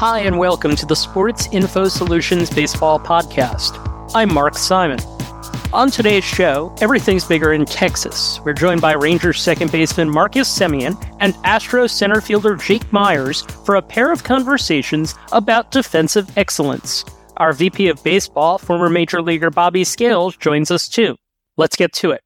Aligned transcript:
Hi, 0.00 0.20
and 0.20 0.38
welcome 0.38 0.74
to 0.76 0.86
the 0.86 0.96
Sports 0.96 1.46
Info 1.52 1.86
Solutions 1.86 2.48
Baseball 2.48 2.98
Podcast. 2.98 3.78
I'm 4.14 4.32
Mark 4.32 4.56
Simon. 4.56 4.98
On 5.74 5.90
today's 5.90 6.24
show, 6.24 6.74
everything's 6.80 7.26
bigger 7.26 7.52
in 7.52 7.66
Texas. 7.66 8.40
We're 8.42 8.54
joined 8.54 8.80
by 8.80 8.94
Rangers 8.94 9.42
second 9.42 9.70
baseman 9.70 10.08
Marcus 10.08 10.48
Semien 10.48 10.96
and 11.20 11.34
Astros 11.44 11.90
center 11.90 12.22
fielder 12.22 12.56
Jake 12.56 12.90
Meyers 12.90 13.42
for 13.42 13.74
a 13.74 13.82
pair 13.82 14.10
of 14.10 14.24
conversations 14.24 15.16
about 15.32 15.70
defensive 15.70 16.34
excellence. 16.38 17.04
Our 17.36 17.52
VP 17.52 17.88
of 17.88 18.02
Baseball, 18.02 18.56
former 18.56 18.88
Major 18.88 19.20
Leaguer 19.20 19.50
Bobby 19.50 19.84
Scales, 19.84 20.34
joins 20.34 20.70
us 20.70 20.88
too. 20.88 21.14
Let's 21.58 21.76
get 21.76 21.92
to 21.96 22.12
it. 22.12 22.22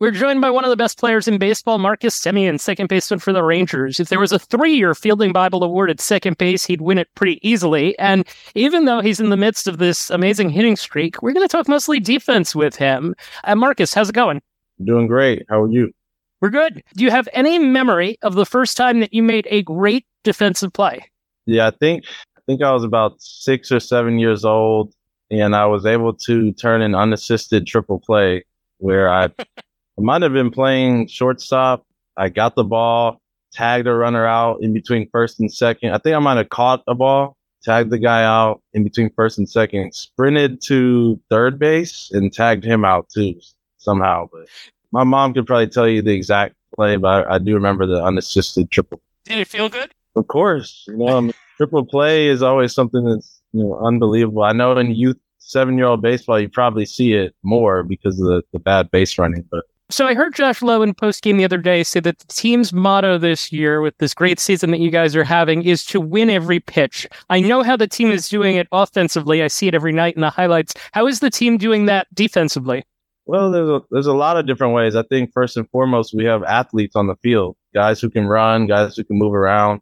We're 0.00 0.10
joined 0.10 0.40
by 0.40 0.50
one 0.50 0.64
of 0.64 0.70
the 0.70 0.76
best 0.76 0.98
players 0.98 1.28
in 1.28 1.38
baseball, 1.38 1.78
Marcus 1.78 2.18
Semien, 2.18 2.58
second 2.58 2.88
baseman 2.88 3.20
for 3.20 3.32
the 3.32 3.44
Rangers. 3.44 4.00
If 4.00 4.08
there 4.08 4.18
was 4.18 4.32
a 4.32 4.40
three-year 4.40 4.92
Fielding 4.92 5.32
Bible 5.32 5.62
award 5.62 5.88
at 5.88 6.00
second 6.00 6.36
base, 6.36 6.64
he'd 6.64 6.80
win 6.80 6.98
it 6.98 7.08
pretty 7.14 7.38
easily. 7.48 7.96
And 7.96 8.26
even 8.56 8.86
though 8.86 9.00
he's 9.00 9.20
in 9.20 9.30
the 9.30 9.36
midst 9.36 9.68
of 9.68 9.78
this 9.78 10.10
amazing 10.10 10.50
hitting 10.50 10.74
streak, 10.74 11.22
we're 11.22 11.32
going 11.32 11.46
to 11.46 11.52
talk 11.52 11.68
mostly 11.68 12.00
defense 12.00 12.56
with 12.56 12.74
him. 12.74 13.14
Uh, 13.44 13.54
Marcus, 13.54 13.94
how's 13.94 14.08
it 14.08 14.16
going? 14.16 14.42
Doing 14.82 15.06
great. 15.06 15.46
How 15.48 15.62
are 15.62 15.70
you? 15.70 15.92
We're 16.40 16.50
good. 16.50 16.82
Do 16.96 17.04
you 17.04 17.12
have 17.12 17.28
any 17.32 17.60
memory 17.60 18.18
of 18.22 18.34
the 18.34 18.44
first 18.44 18.76
time 18.76 18.98
that 18.98 19.14
you 19.14 19.22
made 19.22 19.46
a 19.48 19.62
great 19.62 20.06
defensive 20.24 20.72
play? 20.72 21.08
Yeah, 21.46 21.68
I 21.68 21.70
think 21.70 22.04
I 22.36 22.40
think 22.46 22.62
I 22.62 22.72
was 22.72 22.82
about 22.82 23.22
six 23.22 23.70
or 23.70 23.78
seven 23.78 24.18
years 24.18 24.44
old, 24.44 24.92
and 25.30 25.54
I 25.54 25.66
was 25.66 25.86
able 25.86 26.14
to 26.14 26.52
turn 26.52 26.82
an 26.82 26.96
unassisted 26.96 27.68
triple 27.68 28.00
play 28.00 28.44
where 28.78 29.08
I 29.08 29.28
I 29.98 30.02
might 30.02 30.22
have 30.22 30.32
been 30.32 30.50
playing 30.50 31.06
shortstop. 31.06 31.86
I 32.16 32.28
got 32.28 32.56
the 32.56 32.64
ball, 32.64 33.20
tagged 33.52 33.86
a 33.86 33.94
runner 33.94 34.26
out 34.26 34.62
in 34.62 34.72
between 34.72 35.08
first 35.10 35.38
and 35.38 35.52
second. 35.52 35.90
I 35.90 35.98
think 35.98 36.16
I 36.16 36.18
might 36.18 36.36
have 36.36 36.48
caught 36.48 36.82
a 36.88 36.94
ball, 36.94 37.36
tagged 37.62 37.90
the 37.90 37.98
guy 37.98 38.24
out 38.24 38.60
in 38.72 38.82
between 38.82 39.10
first 39.10 39.38
and 39.38 39.48
second, 39.48 39.94
sprinted 39.94 40.60
to 40.64 41.20
third 41.30 41.58
base 41.58 42.10
and 42.12 42.32
tagged 42.32 42.64
him 42.64 42.84
out 42.84 43.08
too 43.08 43.40
somehow. 43.78 44.28
But 44.32 44.48
my 44.90 45.04
mom 45.04 45.32
could 45.32 45.46
probably 45.46 45.68
tell 45.68 45.88
you 45.88 46.02
the 46.02 46.12
exact 46.12 46.54
play, 46.74 46.96
but 46.96 47.28
I, 47.28 47.34
I 47.36 47.38
do 47.38 47.54
remember 47.54 47.86
the 47.86 48.02
unassisted 48.02 48.70
triple. 48.70 49.00
Did 49.24 49.38
it 49.38 49.48
feel 49.48 49.68
good? 49.68 49.92
Of 50.16 50.26
course, 50.26 50.84
you 50.88 50.96
know, 50.96 51.32
triple 51.56 51.84
play 51.84 52.28
is 52.28 52.42
always 52.42 52.72
something 52.72 53.04
that's 53.04 53.40
you 53.52 53.62
know 53.62 53.78
unbelievable. 53.84 54.42
I 54.42 54.52
know 54.52 54.76
in 54.76 54.92
youth 54.92 55.18
seven 55.38 55.76
year 55.76 55.86
old 55.86 56.02
baseball, 56.02 56.40
you 56.40 56.48
probably 56.48 56.84
see 56.84 57.12
it 57.12 57.34
more 57.42 57.82
because 57.82 58.18
of 58.20 58.26
the, 58.26 58.42
the 58.52 58.58
bad 58.58 58.90
base 58.90 59.18
running, 59.18 59.44
but 59.50 59.64
so 59.90 60.06
I 60.06 60.14
heard 60.14 60.34
Josh 60.34 60.62
Lowe 60.62 60.82
in 60.82 60.94
post 60.94 61.22
game 61.22 61.36
the 61.36 61.44
other 61.44 61.58
day 61.58 61.82
say 61.82 62.00
that 62.00 62.18
the 62.18 62.26
team's 62.26 62.72
motto 62.72 63.18
this 63.18 63.52
year, 63.52 63.80
with 63.80 63.96
this 63.98 64.14
great 64.14 64.40
season 64.40 64.70
that 64.70 64.80
you 64.80 64.90
guys 64.90 65.14
are 65.14 65.24
having, 65.24 65.62
is 65.62 65.84
to 65.86 66.00
win 66.00 66.30
every 66.30 66.60
pitch. 66.60 67.06
I 67.30 67.40
know 67.40 67.62
how 67.62 67.76
the 67.76 67.86
team 67.86 68.10
is 68.10 68.28
doing 68.28 68.56
it 68.56 68.66
offensively. 68.72 69.42
I 69.42 69.48
see 69.48 69.68
it 69.68 69.74
every 69.74 69.92
night 69.92 70.14
in 70.14 70.22
the 70.22 70.30
highlights. 70.30 70.74
How 70.92 71.06
is 71.06 71.20
the 71.20 71.30
team 71.30 71.58
doing 71.58 71.86
that 71.86 72.06
defensively? 72.14 72.84
Well, 73.26 73.50
there's 73.50 73.68
a, 73.68 73.80
there's 73.90 74.06
a 74.06 74.12
lot 74.12 74.36
of 74.36 74.46
different 74.46 74.74
ways. 74.74 74.96
I 74.96 75.02
think 75.02 75.32
first 75.32 75.56
and 75.56 75.68
foremost, 75.70 76.14
we 76.14 76.24
have 76.24 76.42
athletes 76.44 76.96
on 76.96 77.06
the 77.06 77.16
field, 77.16 77.56
guys 77.74 78.00
who 78.00 78.10
can 78.10 78.26
run, 78.26 78.66
guys 78.66 78.96
who 78.96 79.04
can 79.04 79.18
move 79.18 79.34
around, 79.34 79.80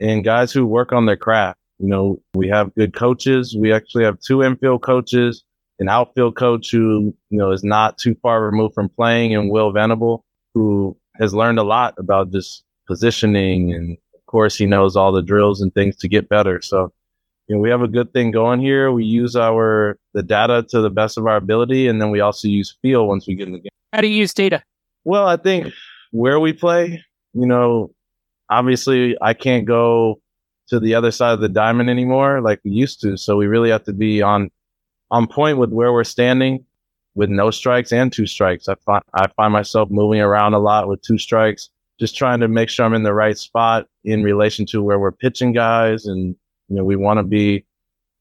and 0.00 0.24
guys 0.24 0.52
who 0.52 0.66
work 0.66 0.92
on 0.92 1.06
their 1.06 1.16
craft. 1.16 1.58
You 1.78 1.88
know, 1.88 2.22
we 2.34 2.48
have 2.48 2.74
good 2.74 2.94
coaches. 2.94 3.56
We 3.58 3.72
actually 3.72 4.04
have 4.04 4.18
two 4.20 4.42
infield 4.42 4.82
coaches 4.82 5.44
an 5.78 5.88
outfield 5.88 6.36
coach 6.36 6.70
who, 6.70 7.14
you 7.30 7.38
know, 7.38 7.52
is 7.52 7.64
not 7.64 7.98
too 7.98 8.14
far 8.22 8.42
removed 8.42 8.74
from 8.74 8.88
playing 8.88 9.34
and 9.34 9.50
Will 9.50 9.72
Venable, 9.72 10.24
who 10.54 10.96
has 11.16 11.34
learned 11.34 11.58
a 11.58 11.62
lot 11.62 11.94
about 11.98 12.32
just 12.32 12.64
positioning. 12.86 13.72
And 13.72 13.98
of 14.14 14.26
course, 14.26 14.56
he 14.56 14.66
knows 14.66 14.96
all 14.96 15.12
the 15.12 15.22
drills 15.22 15.60
and 15.60 15.72
things 15.74 15.96
to 15.96 16.08
get 16.08 16.28
better. 16.28 16.60
So, 16.62 16.92
you 17.48 17.56
know, 17.56 17.60
we 17.60 17.70
have 17.70 17.82
a 17.82 17.88
good 17.88 18.12
thing 18.12 18.30
going 18.30 18.60
here. 18.60 18.90
We 18.90 19.04
use 19.04 19.36
our, 19.36 19.98
the 20.14 20.22
data 20.22 20.64
to 20.70 20.80
the 20.80 20.90
best 20.90 21.18
of 21.18 21.26
our 21.26 21.36
ability. 21.36 21.88
And 21.88 22.00
then 22.00 22.10
we 22.10 22.20
also 22.20 22.48
use 22.48 22.76
feel 22.82 23.06
once 23.06 23.26
we 23.26 23.34
get 23.34 23.48
in 23.48 23.54
the 23.54 23.60
game. 23.60 23.70
How 23.92 24.00
do 24.00 24.08
you 24.08 24.16
use 24.16 24.34
data? 24.34 24.62
Well, 25.04 25.26
I 25.26 25.36
think 25.36 25.72
where 26.10 26.40
we 26.40 26.52
play, 26.52 27.04
you 27.34 27.46
know, 27.46 27.92
obviously 28.50 29.16
I 29.20 29.34
can't 29.34 29.66
go 29.66 30.20
to 30.68 30.80
the 30.80 30.94
other 30.94 31.10
side 31.10 31.32
of 31.32 31.40
the 31.40 31.48
diamond 31.48 31.90
anymore 31.90 32.40
like 32.40 32.60
we 32.64 32.72
used 32.72 33.00
to. 33.02 33.16
So 33.16 33.36
we 33.36 33.46
really 33.46 33.70
have 33.70 33.84
to 33.84 33.92
be 33.92 34.22
on 34.22 34.50
on 35.10 35.26
point 35.26 35.58
with 35.58 35.70
where 35.70 35.92
we're 35.92 36.04
standing 36.04 36.64
with 37.14 37.30
no 37.30 37.50
strikes 37.50 37.92
and 37.92 38.12
two 38.12 38.26
strikes. 38.26 38.68
I 38.68 38.74
find 38.84 39.02
I 39.14 39.26
find 39.36 39.52
myself 39.52 39.90
moving 39.90 40.20
around 40.20 40.54
a 40.54 40.58
lot 40.58 40.88
with 40.88 41.02
two 41.02 41.18
strikes, 41.18 41.70
just 41.98 42.16
trying 42.16 42.40
to 42.40 42.48
make 42.48 42.68
sure 42.68 42.86
I'm 42.86 42.94
in 42.94 43.02
the 43.02 43.14
right 43.14 43.38
spot 43.38 43.86
in 44.04 44.22
relation 44.22 44.66
to 44.66 44.82
where 44.82 44.98
we're 44.98 45.12
pitching 45.12 45.52
guys. 45.52 46.06
And, 46.06 46.36
you 46.68 46.76
know, 46.76 46.84
we 46.84 46.96
want 46.96 47.18
to 47.18 47.24
be 47.24 47.64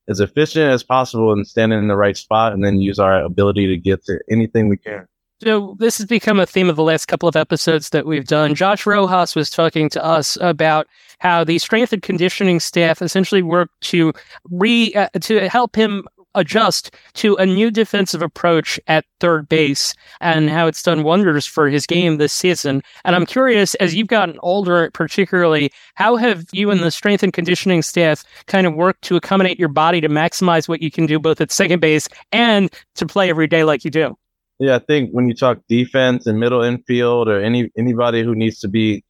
as 0.08 0.20
efficient 0.20 0.72
as 0.72 0.84
possible 0.84 1.34
and 1.34 1.46
standing 1.48 1.80
in 1.80 1.88
the 1.88 1.96
right 1.96 2.16
spot 2.16 2.54
and 2.54 2.64
then 2.64 2.80
use 2.80 3.00
our 3.00 3.24
ability 3.24 3.68
to 3.68 3.78
get 3.78 4.04
to 4.06 4.20
anything 4.30 4.70
we 4.70 4.78
can. 4.78 5.06
So 5.44 5.76
this 5.80 5.98
has 5.98 6.08
become 6.08 6.40
a 6.40 6.46
theme 6.46 6.70
of 6.70 6.78
the 6.78 6.84
last 6.84 7.08
couple 7.08 7.28
of 7.28 7.36
episodes 7.36 7.90
that 7.90 8.06
we've 8.06 8.26
done. 8.26 8.56
Josh 8.56 8.86
Rojas 8.86 9.36
was 9.36 9.50
talking 9.50 9.90
to 9.90 10.04
us 10.04 10.38
about 10.40 10.88
how 11.20 11.44
the 11.44 11.60
strength 11.60 11.92
and 11.92 12.02
conditioning 12.02 12.62
staff 12.62 13.02
essentially 13.02 13.42
worked 13.42 13.80
to 13.82 14.14
re 14.50 14.94
uh, 14.94 15.10
to 15.20 15.50
help 15.50 15.76
him 15.76 16.06
adjust 16.36 16.94
to 17.16 17.36
a 17.36 17.46
new 17.46 17.72
defensive 17.72 18.22
approach 18.22 18.80
at 18.88 19.06
third 19.20 19.50
base 19.50 19.94
and 20.22 20.50
how 20.50 20.68
it's 20.68 20.84
done 20.84 21.04
wonders 21.04 21.46
for 21.46 21.70
his 21.70 21.86
game 21.88 22.18
this 22.18 22.34
season. 22.34 22.84
And 23.04 23.16
I'm 23.16 23.26
curious, 23.26 23.76
as 23.76 23.96
you've 23.96 24.08
gotten 24.08 24.38
older, 24.44 24.92
particularly, 24.94 25.72
how 25.96 26.16
have 26.18 26.46
you 26.52 26.70
and 26.70 26.82
the 26.82 26.92
strength 26.92 27.24
and 27.24 27.34
conditioning 27.34 27.82
staff 27.82 28.24
kind 28.48 28.68
of 28.68 28.76
worked 28.76 29.04
to 29.06 29.16
accommodate 29.16 29.58
your 29.58 29.70
body 29.70 30.02
to 30.02 30.10
maximize 30.10 30.68
what 30.68 30.82
you 30.82 30.92
can 30.92 31.06
do 31.06 31.20
both 31.20 31.42
at 31.42 31.52
second 31.52 31.80
base 31.80 32.08
and 32.32 32.72
to 32.96 33.06
play 33.06 33.30
every 33.30 33.48
day 33.48 33.64
like 33.64 33.84
you 33.84 33.92
do? 33.92 34.16
Yeah, 34.60 34.76
I 34.76 34.80
think 34.80 35.12
when 35.12 35.28
you 35.28 35.34
talk 35.34 35.60
defense 35.68 36.26
and 36.28 36.40
middle 36.40 36.64
infield 36.64 37.28
or 37.28 37.42
any 37.42 37.72
anybody 37.78 38.24
who 38.24 38.36
needs 38.36 38.60
to 38.60 38.70
be, 38.70 39.04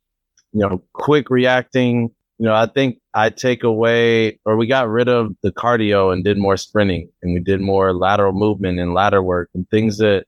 you 0.54 0.62
know, 0.62 0.82
quick 0.94 1.30
reacting, 1.30 2.10
you 2.40 2.46
know, 2.46 2.54
I 2.54 2.66
think 2.66 2.98
I 3.16 3.30
take 3.30 3.64
away 3.64 4.40
or 4.44 4.58
we 4.58 4.68
got 4.68 4.90
rid 4.90 5.08
of 5.08 5.34
the 5.42 5.52
cardio 5.52 6.12
and 6.12 6.22
did 6.22 6.38
more 6.38 6.58
sprinting 6.58 7.10
and 7.24 7.34
we 7.34 7.40
did 7.40 7.62
more 7.62 7.94
lateral 7.94 8.34
movement 8.34 8.78
and 8.78 8.94
ladder 8.94 9.24
work 9.24 9.50
and 9.56 9.68
things 9.70 9.98
that, 10.00 10.26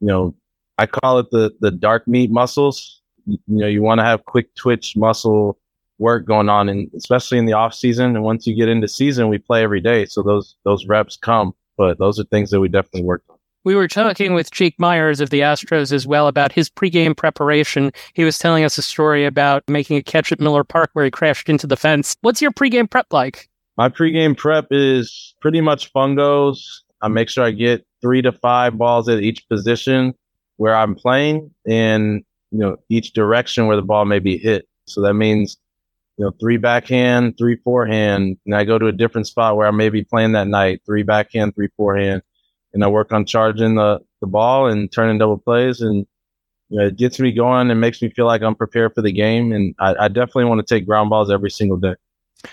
you 0.00 0.06
know, 0.06 0.34
I 0.78 0.86
call 0.86 1.18
it 1.18 1.30
the, 1.30 1.52
the 1.60 1.70
dark 1.70 2.08
meat 2.08 2.30
muscles. 2.30 3.02
You, 3.26 3.38
know, 3.46 3.66
you 3.66 3.82
want 3.82 3.98
to 3.98 4.04
have 4.04 4.24
quick 4.24 4.52
twitch 4.54 4.96
muscle 4.96 5.58
work 5.98 6.24
going 6.24 6.48
on 6.48 6.70
and 6.70 6.90
especially 6.96 7.36
in 7.36 7.44
the 7.44 7.52
off 7.52 7.74
season. 7.74 8.16
And 8.16 8.24
once 8.24 8.46
you 8.46 8.56
get 8.56 8.70
into 8.70 8.88
season, 8.88 9.28
we 9.28 9.36
play 9.36 9.62
every 9.62 9.82
day. 9.82 10.06
So 10.06 10.22
those, 10.22 10.56
those 10.64 10.86
reps 10.86 11.16
come, 11.16 11.54
but 11.76 11.98
those 11.98 12.18
are 12.18 12.24
things 12.24 12.50
that 12.50 12.60
we 12.60 12.68
definitely 12.68 13.04
worked 13.04 13.28
on. 13.28 13.36
We 13.64 13.76
were 13.76 13.86
talking 13.86 14.34
with 14.34 14.50
Jake 14.50 14.74
Meyers 14.80 15.20
of 15.20 15.30
the 15.30 15.40
Astros 15.40 15.92
as 15.92 16.04
well 16.04 16.26
about 16.26 16.50
his 16.50 16.68
pregame 16.68 17.16
preparation. 17.16 17.92
He 18.12 18.24
was 18.24 18.36
telling 18.36 18.64
us 18.64 18.76
a 18.76 18.82
story 18.82 19.24
about 19.24 19.62
making 19.68 19.96
a 19.96 20.02
catch 20.02 20.32
at 20.32 20.40
Miller 20.40 20.64
Park 20.64 20.90
where 20.94 21.04
he 21.04 21.12
crashed 21.12 21.48
into 21.48 21.68
the 21.68 21.76
fence. 21.76 22.16
What's 22.22 22.42
your 22.42 22.50
pregame 22.50 22.90
prep 22.90 23.12
like? 23.12 23.48
My 23.76 23.88
pregame 23.88 24.36
prep 24.36 24.66
is 24.72 25.36
pretty 25.40 25.60
much 25.60 25.92
fungos. 25.92 26.58
I 27.02 27.08
make 27.08 27.28
sure 27.28 27.44
I 27.44 27.52
get 27.52 27.86
three 28.00 28.20
to 28.22 28.32
five 28.32 28.76
balls 28.76 29.08
at 29.08 29.20
each 29.20 29.48
position 29.48 30.14
where 30.56 30.74
I'm 30.74 30.96
playing 30.96 31.52
and, 31.64 32.24
you 32.50 32.58
know, 32.58 32.78
each 32.88 33.12
direction 33.12 33.68
where 33.68 33.76
the 33.76 33.82
ball 33.82 34.06
may 34.06 34.18
be 34.18 34.38
hit. 34.38 34.66
So 34.88 35.00
that 35.02 35.14
means, 35.14 35.56
you 36.16 36.24
know, 36.24 36.32
three 36.40 36.56
backhand, 36.56 37.38
three 37.38 37.58
forehand. 37.62 38.38
And 38.44 38.56
I 38.56 38.64
go 38.64 38.76
to 38.76 38.88
a 38.88 38.92
different 38.92 39.28
spot 39.28 39.56
where 39.56 39.68
I 39.68 39.70
may 39.70 39.88
be 39.88 40.02
playing 40.02 40.32
that 40.32 40.48
night, 40.48 40.82
three 40.84 41.04
backhand, 41.04 41.54
three 41.54 41.68
forehand 41.76 42.22
and 42.74 42.84
I 42.84 42.88
work 42.88 43.12
on 43.12 43.26
charging 43.26 43.74
the, 43.76 44.00
the 44.20 44.26
ball 44.26 44.66
and 44.66 44.90
turning 44.90 45.18
double 45.18 45.38
plays. 45.38 45.80
And 45.80 46.06
you 46.68 46.78
know, 46.78 46.86
it 46.86 46.96
gets 46.96 47.20
me 47.20 47.32
going 47.32 47.70
and 47.70 47.80
makes 47.80 48.00
me 48.00 48.10
feel 48.10 48.26
like 48.26 48.42
I'm 48.42 48.54
prepared 48.54 48.94
for 48.94 49.02
the 49.02 49.12
game. 49.12 49.52
And 49.52 49.74
I, 49.78 49.94
I 50.04 50.08
definitely 50.08 50.46
want 50.46 50.66
to 50.66 50.74
take 50.74 50.86
ground 50.86 51.10
balls 51.10 51.30
every 51.30 51.50
single 51.50 51.76
day. 51.76 51.94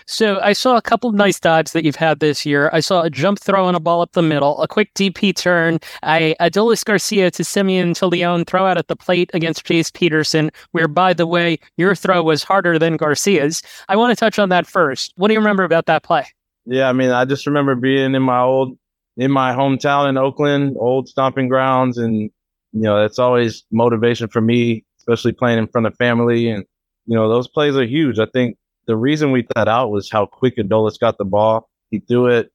So 0.06 0.40
I 0.42 0.54
saw 0.54 0.78
a 0.78 0.82
couple 0.82 1.10
of 1.10 1.16
nice 1.16 1.40
dives 1.40 1.72
that 1.74 1.84
you've 1.84 1.96
had 1.96 2.20
this 2.20 2.46
year. 2.46 2.70
I 2.74 2.80
saw 2.80 3.02
a 3.02 3.10
jump 3.10 3.40
throw 3.40 3.68
and 3.68 3.76
a 3.76 3.80
ball 3.80 4.02
up 4.02 4.12
the 4.12 4.22
middle, 4.22 4.62
a 4.62 4.68
quick 4.68 4.94
DP 4.94 5.36
turn, 5.36 5.80
a 6.04 6.36
Adolis 6.40 6.86
Garcia 6.86 7.32
to 7.32 7.44
Semien 7.44 7.96
to 7.96 8.08
Leon 8.08 8.46
throw 8.46 8.66
out 8.66 8.78
at 8.78 8.88
the 8.88 8.96
plate 8.96 9.32
against 9.34 9.66
Jace 9.66 9.94
Peterson, 9.94 10.52
where, 10.72 10.88
by 10.88 11.14
the 11.14 11.28
way, 11.28 11.58
your 11.78 11.96
throw 11.96 12.22
was 12.24 12.44
harder 12.44 12.78
than 12.78 12.98
Garcia's. 12.98 13.64
I 13.88 13.96
want 13.96 14.12
to 14.12 14.20
touch 14.20 14.40
on 14.40 14.50
that 14.50 14.68
first. 14.68 15.14
What 15.16 15.28
do 15.30 15.34
you 15.34 15.40
remember 15.40 15.64
about 15.64 15.86
that 15.88 16.04
play? 16.04 16.26
Yeah, 16.66 16.88
I 16.88 16.94
mean, 16.94 17.10
I 17.10 17.26
just 17.26 17.48
remember 17.48 17.76
being 17.76 18.14
in 18.14 18.22
my 18.22 18.42
old 18.42 18.78
in 19.20 19.32
my 19.32 19.54
hometown 19.54 20.10
in 20.10 20.18
Oakland, 20.18 20.78
old 20.80 21.08
stomping 21.08 21.48
grounds. 21.48 21.98
And, 21.98 22.32
you 22.72 22.82
know, 22.82 23.00
that's 23.02 23.20
always 23.20 23.64
motivation 23.72 24.28
for 24.28 24.42
me, 24.42 24.86
especially 24.98 25.34
playing 25.34 25.60
in 25.60 25.68
front 25.68 25.88
of 25.88 25.96
family. 25.98 26.50
And, 26.50 26.66
you 27.06 27.16
know, 27.16 27.30
those 27.30 27.48
plays 27.48 27.76
are 27.76 27.86
huge. 27.86 28.18
I 28.18 28.26
think 28.26 28.58
the 28.88 28.96
reason 28.96 29.32
we 29.32 29.48
cut 29.56 29.68
out 29.68 29.92
was 29.92 30.10
how 30.10 30.26
quick 30.26 30.58
Adolis 30.58 31.00
got 31.00 31.18
the 31.18 31.26
ball. 31.26 31.70
He 31.92 32.00
threw 32.00 32.28
it. 32.28 32.52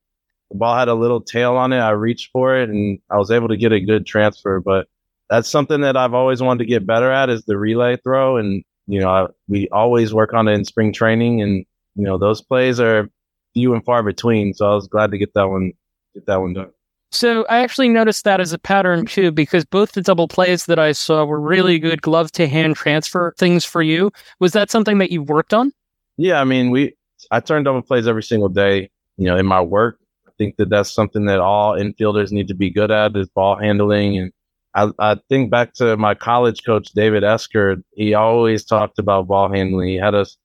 The 0.50 0.56
ball 0.56 0.76
had 0.76 0.88
a 0.88 0.94
little 0.94 1.20
tail 1.20 1.56
on 1.56 1.72
it. 1.72 1.78
I 1.78 1.90
reached 1.90 2.30
for 2.32 2.56
it 2.56 2.70
and 2.70 2.98
I 3.10 3.18
was 3.18 3.30
able 3.30 3.48
to 3.48 3.56
get 3.56 3.72
a 3.72 3.80
good 3.80 4.06
transfer. 4.06 4.60
But 4.60 4.88
that's 5.30 5.48
something 5.48 5.82
that 5.82 5.96
I've 5.96 6.14
always 6.14 6.42
wanted 6.42 6.64
to 6.64 6.68
get 6.68 6.86
better 6.86 7.10
at 7.10 7.30
is 7.30 7.44
the 7.44 7.56
relay 7.56 7.96
throw. 7.96 8.36
And, 8.36 8.64
you 8.86 9.00
know, 9.00 9.08
I, 9.10 9.26
we 9.48 9.68
always 9.70 10.14
work 10.14 10.32
on 10.34 10.48
it 10.48 10.52
in 10.52 10.64
spring 10.64 10.92
training 10.92 11.42
and 11.42 11.64
you 11.94 12.04
know, 12.04 12.18
those 12.18 12.42
plays 12.42 12.80
are 12.80 13.08
few 13.54 13.74
and 13.74 13.84
far 13.84 14.02
between. 14.02 14.54
So 14.54 14.70
I 14.70 14.74
was 14.74 14.88
glad 14.88 15.10
to 15.12 15.18
get 15.18 15.34
that 15.34 15.48
one, 15.48 15.72
get 16.14 16.26
that 16.26 16.40
one 16.40 16.54
done. 16.54 16.70
So 17.10 17.46
I 17.48 17.58
actually 17.58 17.90
noticed 17.90 18.24
that 18.24 18.40
as 18.40 18.52
a 18.52 18.58
pattern 18.58 19.06
too, 19.06 19.30
because 19.30 19.64
both 19.64 19.92
the 19.92 20.02
double 20.02 20.26
plays 20.26 20.66
that 20.66 20.80
I 20.80 20.90
saw 20.92 21.24
were 21.24 21.40
really 21.40 21.78
good 21.78 22.02
glove 22.02 22.32
to 22.32 22.48
hand 22.48 22.74
transfer 22.74 23.32
things 23.38 23.64
for 23.64 23.82
you. 23.82 24.10
Was 24.40 24.52
that 24.52 24.70
something 24.70 24.98
that 24.98 25.12
you 25.12 25.22
worked 25.22 25.54
on? 25.54 25.72
Yeah, 26.16 26.40
I 26.40 26.44
mean, 26.44 26.70
we 26.70 26.96
I 27.30 27.40
turn 27.40 27.62
double 27.62 27.82
plays 27.82 28.08
every 28.08 28.22
single 28.22 28.48
day. 28.48 28.90
You 29.16 29.26
know, 29.26 29.36
in 29.36 29.46
my 29.46 29.60
work, 29.60 29.98
I 30.26 30.30
think 30.38 30.56
that 30.56 30.70
that's 30.70 30.92
something 30.92 31.26
that 31.26 31.38
all 31.38 31.74
infielders 31.74 32.32
need 32.32 32.48
to 32.48 32.54
be 32.54 32.68
good 32.68 32.90
at 32.90 33.16
is 33.16 33.28
ball 33.28 33.56
handling. 33.56 34.18
And 34.18 34.32
I, 34.74 34.90
I 34.98 35.16
think 35.28 35.52
back 35.52 35.74
to 35.74 35.96
my 35.96 36.14
college 36.14 36.64
coach 36.64 36.88
David 36.94 37.22
Esquer. 37.22 37.76
He 37.92 38.14
always 38.14 38.64
talked 38.64 38.98
about 38.98 39.28
ball 39.28 39.52
handling. 39.52 39.88
He 39.88 39.96
had 39.96 40.16
us 40.16 40.36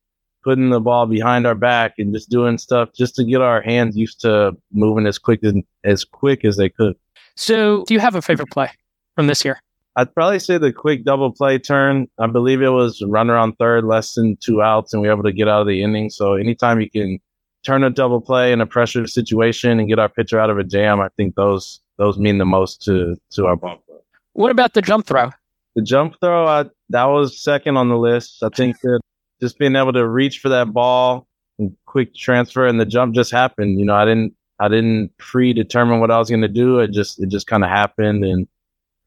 putting 0.44 0.70
the 0.70 0.80
ball 0.80 1.06
behind 1.06 1.46
our 1.46 1.56
back 1.56 1.96
and 1.98 2.14
just 2.14 2.30
doing 2.30 2.58
stuff 2.58 2.90
just 2.96 3.16
to 3.16 3.24
get 3.24 3.42
our 3.42 3.62
hands 3.62 3.98
used 3.98 4.22
to 4.22 4.56
moving 4.72 5.06
as 5.06 5.18
quick 5.18 5.44
as, 5.44 5.54
as 5.84 6.04
quick 6.04 6.46
as 6.46 6.58
they 6.58 6.70
could. 6.70 6.96
So, 7.36 7.84
do 7.88 7.94
you 7.94 8.00
have 8.00 8.16
a 8.16 8.22
favorite 8.22 8.52
play 8.52 8.70
from 9.16 9.28
this 9.28 9.46
year? 9.46 9.62
I'd 9.96 10.14
probably 10.14 10.40
say 10.40 10.58
the 10.58 10.72
quick 10.72 11.04
double 11.04 11.32
play 11.32 11.58
turn. 11.58 12.08
I 12.20 12.28
believe 12.28 12.62
it 12.62 12.70
was 12.70 13.02
runner 13.02 13.36
on 13.36 13.54
third, 13.54 13.84
less 13.86 14.14
than 14.14 14.38
two 14.38 14.62
outs, 14.62 14.94
and 14.94 15.02
we 15.02 15.08
were 15.08 15.14
able 15.14 15.24
to 15.24 15.34
get 15.34 15.48
out 15.48 15.62
of 15.62 15.68
the 15.68 15.82
inning. 15.82 16.10
So, 16.10 16.36
anytime 16.36 16.80
you 16.80 16.90
can 16.90 17.20
turn 17.64 17.84
a 17.84 17.90
double 17.90 18.22
play 18.22 18.52
in 18.52 18.62
a 18.62 18.66
pressure 18.66 19.08
situation 19.08 19.80
and 19.80 19.90
get 19.90 20.00
our 20.00 20.10
pitcher 20.10 20.40
out 20.40 20.50
of 20.50 20.58
a 20.58 20.64
jam, 20.64 21.00
I 21.00 21.10
think 21.18 21.36
those 21.36 21.82
those 21.98 22.18
mean 22.18 22.38
the 22.38 22.46
most 22.46 22.82
to 22.84 23.16
to 23.32 23.46
our 23.46 23.56
ball 23.56 23.78
club. 23.86 24.02
What 24.34 24.52
about 24.52 24.74
the 24.74 24.82
jump 24.82 25.06
throw? 25.06 25.32
The 25.76 25.82
jump 25.82 26.16
throw, 26.20 26.48
I, 26.48 26.66
that 26.90 27.06
was 27.06 27.42
second 27.42 27.78
on 27.78 27.90
the 27.90 27.98
list. 27.98 28.42
I 28.42 28.50
think 28.50 28.80
that 28.82 29.00
just 29.42 29.58
being 29.58 29.76
able 29.76 29.94
to 29.94 30.08
reach 30.08 30.40
for 30.40 30.50
that 30.50 30.74
ball 30.74 31.28
and 31.58 31.76
quick 31.86 32.16
transfer 32.16 32.68
and 32.68 32.80
the 32.80 32.86
jump 32.86 33.16
just 33.16 33.32
happened. 33.32 33.80
You 33.80 33.86
know, 33.86 33.96
I 33.96 34.06
didn't 34.06 34.34
I 34.60 34.68
didn't 34.68 35.18
predetermine 35.18 36.00
what 36.00 36.12
I 36.12 36.18
was 36.18 36.30
going 36.30 36.42
to 36.42 36.48
do. 36.48 36.80
It 36.80 36.92
just 36.92 37.22
it 37.22 37.30
just 37.30 37.48
kind 37.48 37.64
of 37.64 37.70
happened 37.70 38.24
and 38.26 38.48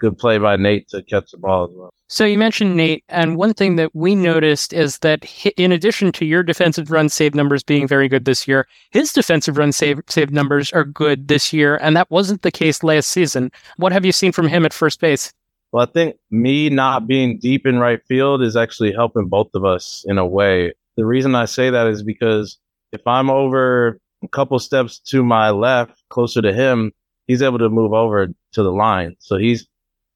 good 0.02 0.18
play 0.18 0.36
by 0.38 0.56
Nate 0.56 0.88
to 0.88 1.02
catch 1.02 1.30
the 1.30 1.38
ball 1.38 1.64
as 1.64 1.70
well. 1.74 1.90
So 2.08 2.24
you 2.26 2.36
mentioned 2.36 2.76
Nate, 2.76 3.04
and 3.08 3.36
one 3.36 3.54
thing 3.54 3.76
that 3.76 3.94
we 3.94 4.14
noticed 4.14 4.74
is 4.74 4.98
that 4.98 5.24
in 5.56 5.72
addition 5.72 6.12
to 6.12 6.26
your 6.26 6.42
defensive 6.42 6.90
run 6.90 7.08
save 7.08 7.34
numbers 7.34 7.62
being 7.62 7.88
very 7.88 8.08
good 8.08 8.26
this 8.26 8.46
year, 8.46 8.66
his 8.90 9.12
defensive 9.12 9.56
run 9.56 9.72
save 9.72 10.00
save 10.08 10.30
numbers 10.30 10.72
are 10.72 10.84
good 10.84 11.28
this 11.28 11.52
year, 11.52 11.76
and 11.76 11.96
that 11.96 12.10
wasn't 12.10 12.42
the 12.42 12.50
case 12.50 12.82
last 12.82 13.08
season. 13.08 13.50
What 13.76 13.92
have 13.92 14.04
you 14.04 14.12
seen 14.12 14.32
from 14.32 14.48
him 14.48 14.66
at 14.66 14.74
first 14.74 15.00
base? 15.00 15.32
Well, 15.72 15.82
I 15.82 15.90
think 15.90 16.16
me 16.30 16.68
not 16.68 17.06
being 17.06 17.38
deep 17.38 17.66
in 17.66 17.78
right 17.78 18.00
field 18.06 18.42
is 18.42 18.56
actually 18.56 18.92
helping 18.92 19.28
both 19.28 19.48
of 19.54 19.64
us 19.64 20.04
in 20.06 20.18
a 20.18 20.26
way. 20.26 20.74
The 20.96 21.06
reason 21.06 21.34
I 21.34 21.46
say 21.46 21.70
that 21.70 21.86
is 21.86 22.02
because 22.02 22.58
if 22.92 23.00
I'm 23.06 23.30
over 23.30 23.98
a 24.22 24.28
couple 24.28 24.58
steps 24.58 24.98
to 25.06 25.24
my 25.24 25.48
left, 25.48 26.02
closer 26.10 26.42
to 26.42 26.52
him, 26.52 26.92
he's 27.26 27.40
able 27.40 27.58
to 27.58 27.70
move 27.70 27.94
over 27.94 28.26
to 28.26 28.62
the 28.62 28.70
line. 28.70 29.16
So 29.18 29.38
he's, 29.38 29.66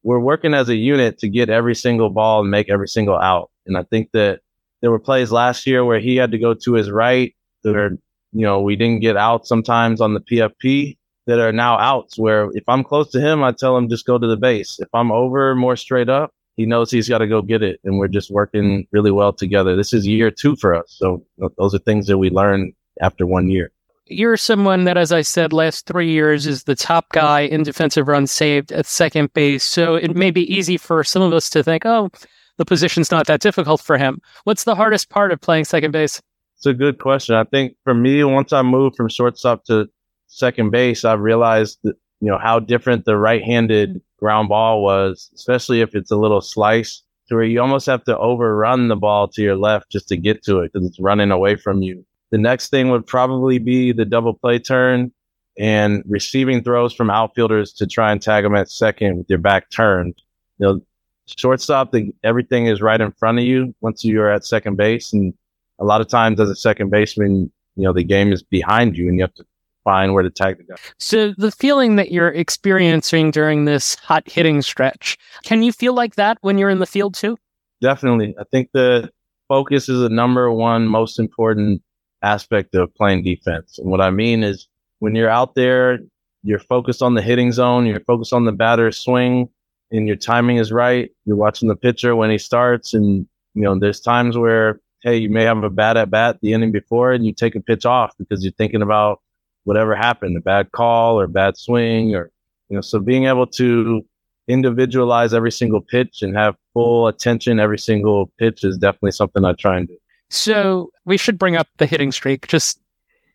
we're 0.02 0.20
working 0.20 0.52
as 0.52 0.68
a 0.68 0.76
unit 0.76 1.18
to 1.20 1.28
get 1.28 1.48
every 1.48 1.74
single 1.74 2.10
ball 2.10 2.42
and 2.42 2.50
make 2.50 2.70
every 2.70 2.88
single 2.88 3.16
out. 3.16 3.50
And 3.66 3.78
I 3.78 3.82
think 3.84 4.10
that 4.12 4.40
there 4.82 4.90
were 4.90 4.98
plays 4.98 5.32
last 5.32 5.66
year 5.66 5.86
where 5.86 6.00
he 6.00 6.16
had 6.16 6.32
to 6.32 6.38
go 6.38 6.52
to 6.52 6.74
his 6.74 6.90
right 6.90 7.34
that 7.62 7.76
are, 7.76 7.96
you 8.32 8.42
know, 8.42 8.60
we 8.60 8.76
didn't 8.76 9.00
get 9.00 9.16
out 9.16 9.46
sometimes 9.46 10.02
on 10.02 10.12
the 10.12 10.20
PFP 10.20 10.98
that 11.26 11.40
are 11.40 11.52
now 11.52 11.78
outs 11.78 12.19
where 12.19 12.50
if 12.52 12.69
I'm 12.69 12.84
close 12.84 13.11
to 13.11 13.20
him, 13.20 13.43
I 13.43 13.52
tell 13.52 13.76
him 13.76 13.88
just 13.88 14.06
go 14.06 14.19
to 14.19 14.26
the 14.26 14.37
base. 14.37 14.78
If 14.81 14.88
I'm 14.94 15.11
over 15.11 15.55
more 15.55 15.76
straight 15.76 16.08
up, 16.08 16.32
he 16.56 16.67
knows 16.67 16.90
he's 16.90 17.08
got 17.08 17.19
to 17.19 17.26
go 17.26 17.43
get 17.43 17.62
it. 17.62 17.81
And 17.84 17.99
we're 17.99 18.08
just 18.08 18.31
working 18.31 18.87
really 18.93 19.11
well 19.11 19.32
together. 19.32 19.76
This 19.76 19.93
is 19.93 20.06
year 20.06 20.31
two 20.31 20.56
for 20.56 20.75
us. 20.75 20.84
So 20.88 21.25
those 21.58 21.75
are 21.75 21.78
things 21.78 22.06
that 22.06 22.19
we 22.19 22.31
learn 22.31 22.73
after 23.00 23.26
one 23.26 23.50
year. 23.50 23.73
You're 24.06 24.37
someone 24.37 24.84
that, 24.84 24.96
as 24.96 25.11
I 25.11 25.23
said, 25.23 25.52
last 25.52 25.87
three 25.87 26.11
years 26.11 26.46
is 26.46 26.62
the 26.62 26.76
top 26.76 27.08
guy 27.12 27.40
in 27.40 27.64
defensive 27.64 28.06
runs 28.06 28.31
saved 28.31 28.70
at 28.70 28.87
second 28.87 29.32
base. 29.34 29.64
So 29.64 29.96
it 29.96 30.14
may 30.14 30.31
be 30.31 30.50
easy 30.55 30.76
for 30.76 31.02
some 31.02 31.23
of 31.23 31.32
us 31.32 31.50
to 31.50 31.64
think, 31.64 31.84
oh, 31.84 32.11
the 32.56 32.64
position's 32.64 33.11
not 33.11 33.26
that 33.26 33.40
difficult 33.40 33.81
for 33.81 33.99
him. 33.99 34.20
What's 34.44 34.62
the 34.62 34.76
hardest 34.76 35.11
part 35.11 35.32
of 35.32 35.40
playing 35.40 35.64
second 35.64 35.90
base? 35.90 36.23
It's 36.56 36.67
a 36.67 36.73
good 36.73 37.00
question. 37.00 37.34
I 37.34 37.44
think 37.44 37.75
for 37.82 37.94
me, 37.94 38.23
once 38.25 38.52
I 38.52 38.62
moved 38.62 38.96
from 38.96 39.08
shortstop 39.08 39.64
to 39.64 39.88
second 40.26 40.70
base, 40.70 41.05
I've 41.05 41.20
realized 41.20 41.78
that, 41.84 41.96
you 42.20 42.31
know, 42.31 42.38
how 42.38 42.58
different 42.58 43.05
the 43.05 43.17
right-handed 43.17 44.00
ground 44.19 44.49
ball 44.49 44.82
was, 44.82 45.31
especially 45.34 45.81
if 45.81 45.94
it's 45.94 46.11
a 46.11 46.17
little 46.17 46.40
slice 46.40 47.02
to 47.28 47.34
where 47.34 47.44
you 47.44 47.61
almost 47.61 47.87
have 47.87 48.05
to 48.05 48.17
overrun 48.19 48.88
the 48.88 48.96
ball 48.96 49.28
to 49.28 49.43
your 49.43 49.56
left 49.56 49.90
just 49.90 50.08
to 50.08 50.17
get 50.17 50.43
to 50.44 50.61
it 50.61 50.73
because 50.73 50.87
it's 50.87 51.00
running 51.00 51.31
away 51.31 51.56
from 51.56 51.82
you. 51.82 52.05
The 52.31 52.38
next 52.38 52.70
thing 52.70 52.90
would 52.90 53.06
probably 53.06 53.58
be 53.58 53.93
the 53.93 54.05
double 54.05 54.34
play 54.34 54.58
turn 54.58 55.12
and 55.58 56.02
receiving 56.06 56.62
throws 56.62 56.93
from 56.93 57.11
outfielders 57.11 57.73
to 57.75 57.87
try 57.87 58.12
and 58.12 58.20
tag 58.20 58.44
them 58.44 58.55
at 58.55 58.70
second 58.70 59.19
with 59.19 59.26
your 59.28 59.38
back 59.38 59.70
turned. 59.70 60.14
You 60.58 60.67
know, 60.67 60.81
shortstop, 61.26 61.93
the, 61.93 62.12
everything 62.23 62.67
is 62.67 62.82
right 62.82 63.00
in 63.00 63.12
front 63.12 63.38
of 63.38 63.44
you 63.44 63.75
once 63.81 64.05
you 64.05 64.20
are 64.20 64.31
at 64.31 64.44
second 64.44 64.76
base. 64.76 65.12
And 65.12 65.34
a 65.78 65.84
lot 65.84 66.00
of 66.00 66.08
times 66.08 66.40
as 66.40 66.50
a 66.50 66.56
second 66.56 66.90
baseman, 66.90 67.50
you 67.76 67.84
know, 67.84 67.93
the 67.93 68.05
game 68.05 68.32
is 68.32 68.43
behind 68.43 68.96
you 68.96 69.08
and 69.08 69.17
you 69.17 69.23
have 69.23 69.34
to 69.34 69.44
find 69.86 70.12
where 70.12 70.24
to 70.24 70.30
tag 70.30 70.58
the 70.58 70.64
guy. 70.64 70.74
So 70.98 71.32
the 71.38 71.52
feeling 71.52 71.94
that 71.96 72.10
you're 72.10 72.28
experiencing 72.28 73.30
during 73.30 73.64
this 73.64 73.94
hot 73.94 74.28
hitting 74.28 74.60
stretch, 74.60 75.16
can 75.44 75.62
you 75.62 75.72
feel 75.72 75.94
like 75.94 76.16
that 76.16 76.38
when 76.40 76.58
you're 76.58 76.70
in 76.70 76.80
the 76.80 76.86
field 76.86 77.14
too? 77.14 77.38
Definitely. 77.80 78.34
I 78.38 78.44
think 78.50 78.70
the 78.72 79.10
focus 79.48 79.88
is 79.88 80.00
the 80.00 80.08
number 80.08 80.50
one 80.50 80.88
most 80.88 81.20
important 81.20 81.82
aspect 82.22 82.74
of 82.74 82.92
playing 82.96 83.22
defense. 83.22 83.78
And 83.78 83.88
what 83.88 84.00
I 84.00 84.10
mean 84.10 84.42
is 84.42 84.66
when 84.98 85.14
you're 85.14 85.30
out 85.30 85.54
there, 85.54 86.00
you're 86.42 86.58
focused 86.58 87.00
on 87.00 87.14
the 87.14 87.22
hitting 87.22 87.52
zone, 87.52 87.86
you're 87.86 88.00
focused 88.00 88.32
on 88.32 88.44
the 88.44 88.52
batter's 88.52 88.98
swing, 88.98 89.48
and 89.92 90.08
your 90.08 90.16
timing 90.16 90.56
is 90.56 90.72
right. 90.72 91.10
You're 91.26 91.36
watching 91.36 91.68
the 91.68 91.76
pitcher 91.76 92.16
when 92.16 92.30
he 92.30 92.38
starts, 92.38 92.92
and 92.92 93.26
you 93.54 93.62
know 93.62 93.78
there's 93.78 94.00
times 94.00 94.36
where 94.36 94.80
hey, 95.02 95.16
you 95.16 95.30
may 95.30 95.44
have 95.44 95.62
a 95.62 95.70
bad 95.70 95.96
at 95.96 96.10
bat 96.10 96.38
the 96.42 96.52
inning 96.52 96.72
before, 96.72 97.12
and 97.12 97.24
you 97.24 97.32
take 97.32 97.54
a 97.54 97.60
pitch 97.60 97.86
off 97.86 98.12
because 98.18 98.42
you're 98.42 98.52
thinking 98.52 98.82
about 98.82 99.20
whatever 99.66 99.96
happened, 99.96 100.36
a 100.36 100.40
bad 100.40 100.70
call 100.70 101.18
or 101.18 101.26
bad 101.26 101.56
swing 101.56 102.14
or, 102.14 102.30
you 102.68 102.76
know, 102.76 102.80
so 102.80 103.00
being 103.00 103.26
able 103.26 103.46
to 103.46 104.04
individualize 104.48 105.34
every 105.34 105.50
single 105.50 105.80
pitch 105.80 106.22
and 106.22 106.36
have 106.36 106.54
full 106.73 107.08
attention 107.08 107.58
every 107.58 107.78
single 107.78 108.30
pitch 108.38 108.62
is 108.62 108.78
definitely 108.78 109.11
something 109.11 109.44
I 109.44 109.52
try 109.54 109.78
and 109.78 109.88
do. 109.88 109.96
So 110.30 110.90
we 111.04 111.16
should 111.16 111.37
bring 111.37 111.56
up 111.56 111.66
the 111.78 111.87
hitting 111.87 112.12
streak 112.12 112.46
just 112.46 112.80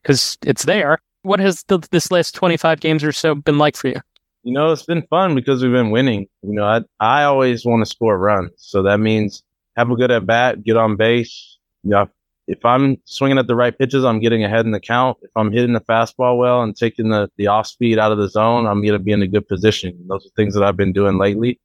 because 0.02 0.38
it's 0.46 0.64
there. 0.64 1.00
What 1.24 1.42
has 1.42 1.64
the, 1.64 1.80
this 1.92 2.12
last 2.12 2.34
25 2.34 2.80
games 2.80 3.04
or 3.04 3.12
so 3.12 3.36
been 3.36 3.58
like 3.58 3.76
for 3.76 3.90
you? 3.90 4.02
You 4.44 4.54
know, 4.54 4.72
it's 4.72 4.84
been 4.84 5.04
fun 5.04 5.36
because 5.36 5.62
we've 5.62 5.72
been 5.72 5.92
winning. 5.92 6.28
You 6.44 6.54
know, 6.54 6.64
I, 6.64 6.82
I 7.02 7.26
always 7.26 7.66
want 7.66 7.82
to 7.82 7.86
score 7.86 8.18
runs. 8.18 8.52
So 8.56 8.82
that 8.84 9.00
means 9.00 9.44
have 9.76 9.92
a 9.92 9.96
good 9.96 10.12
at 10.12 10.26
bat, 10.26 10.64
get 10.64 10.78
on 10.78 10.96
base. 10.96 11.58
You 11.84 11.92
know, 11.92 12.10
if 12.48 12.66
I'm 12.66 12.98
swinging 13.06 13.38
at 13.38 13.48
the 13.48 13.56
right 13.56 13.78
pitches, 13.78 14.04
I'm 14.04 14.20
getting 14.20 14.44
ahead 14.44 14.66
in 14.66 14.72
the 14.72 14.80
count. 14.80 15.18
If 15.22 15.32
I'm 15.36 15.52
hitting 15.52 15.74
the 15.74 15.82
fastball 15.82 16.38
well 16.38 16.62
and 16.62 16.76
taking 16.76 17.10
the, 17.10 17.30
the 17.38 17.48
off 17.48 17.68
speed 17.68 18.00
out 18.00 18.12
of 18.12 18.18
the 18.18 18.30
zone, 18.30 18.66
I'm 18.66 18.82
going 18.82 18.94
to 18.94 19.00
be 19.00 19.12
in 19.12 19.22
a 19.22 19.28
good 19.28 19.48
position. 19.48 19.98
Those 20.08 20.26
are 20.26 20.30
things 20.36 20.54
that 20.56 20.64
I've 20.64 20.78
been 20.78 20.94
doing 20.94 21.18
lately. 21.18 21.60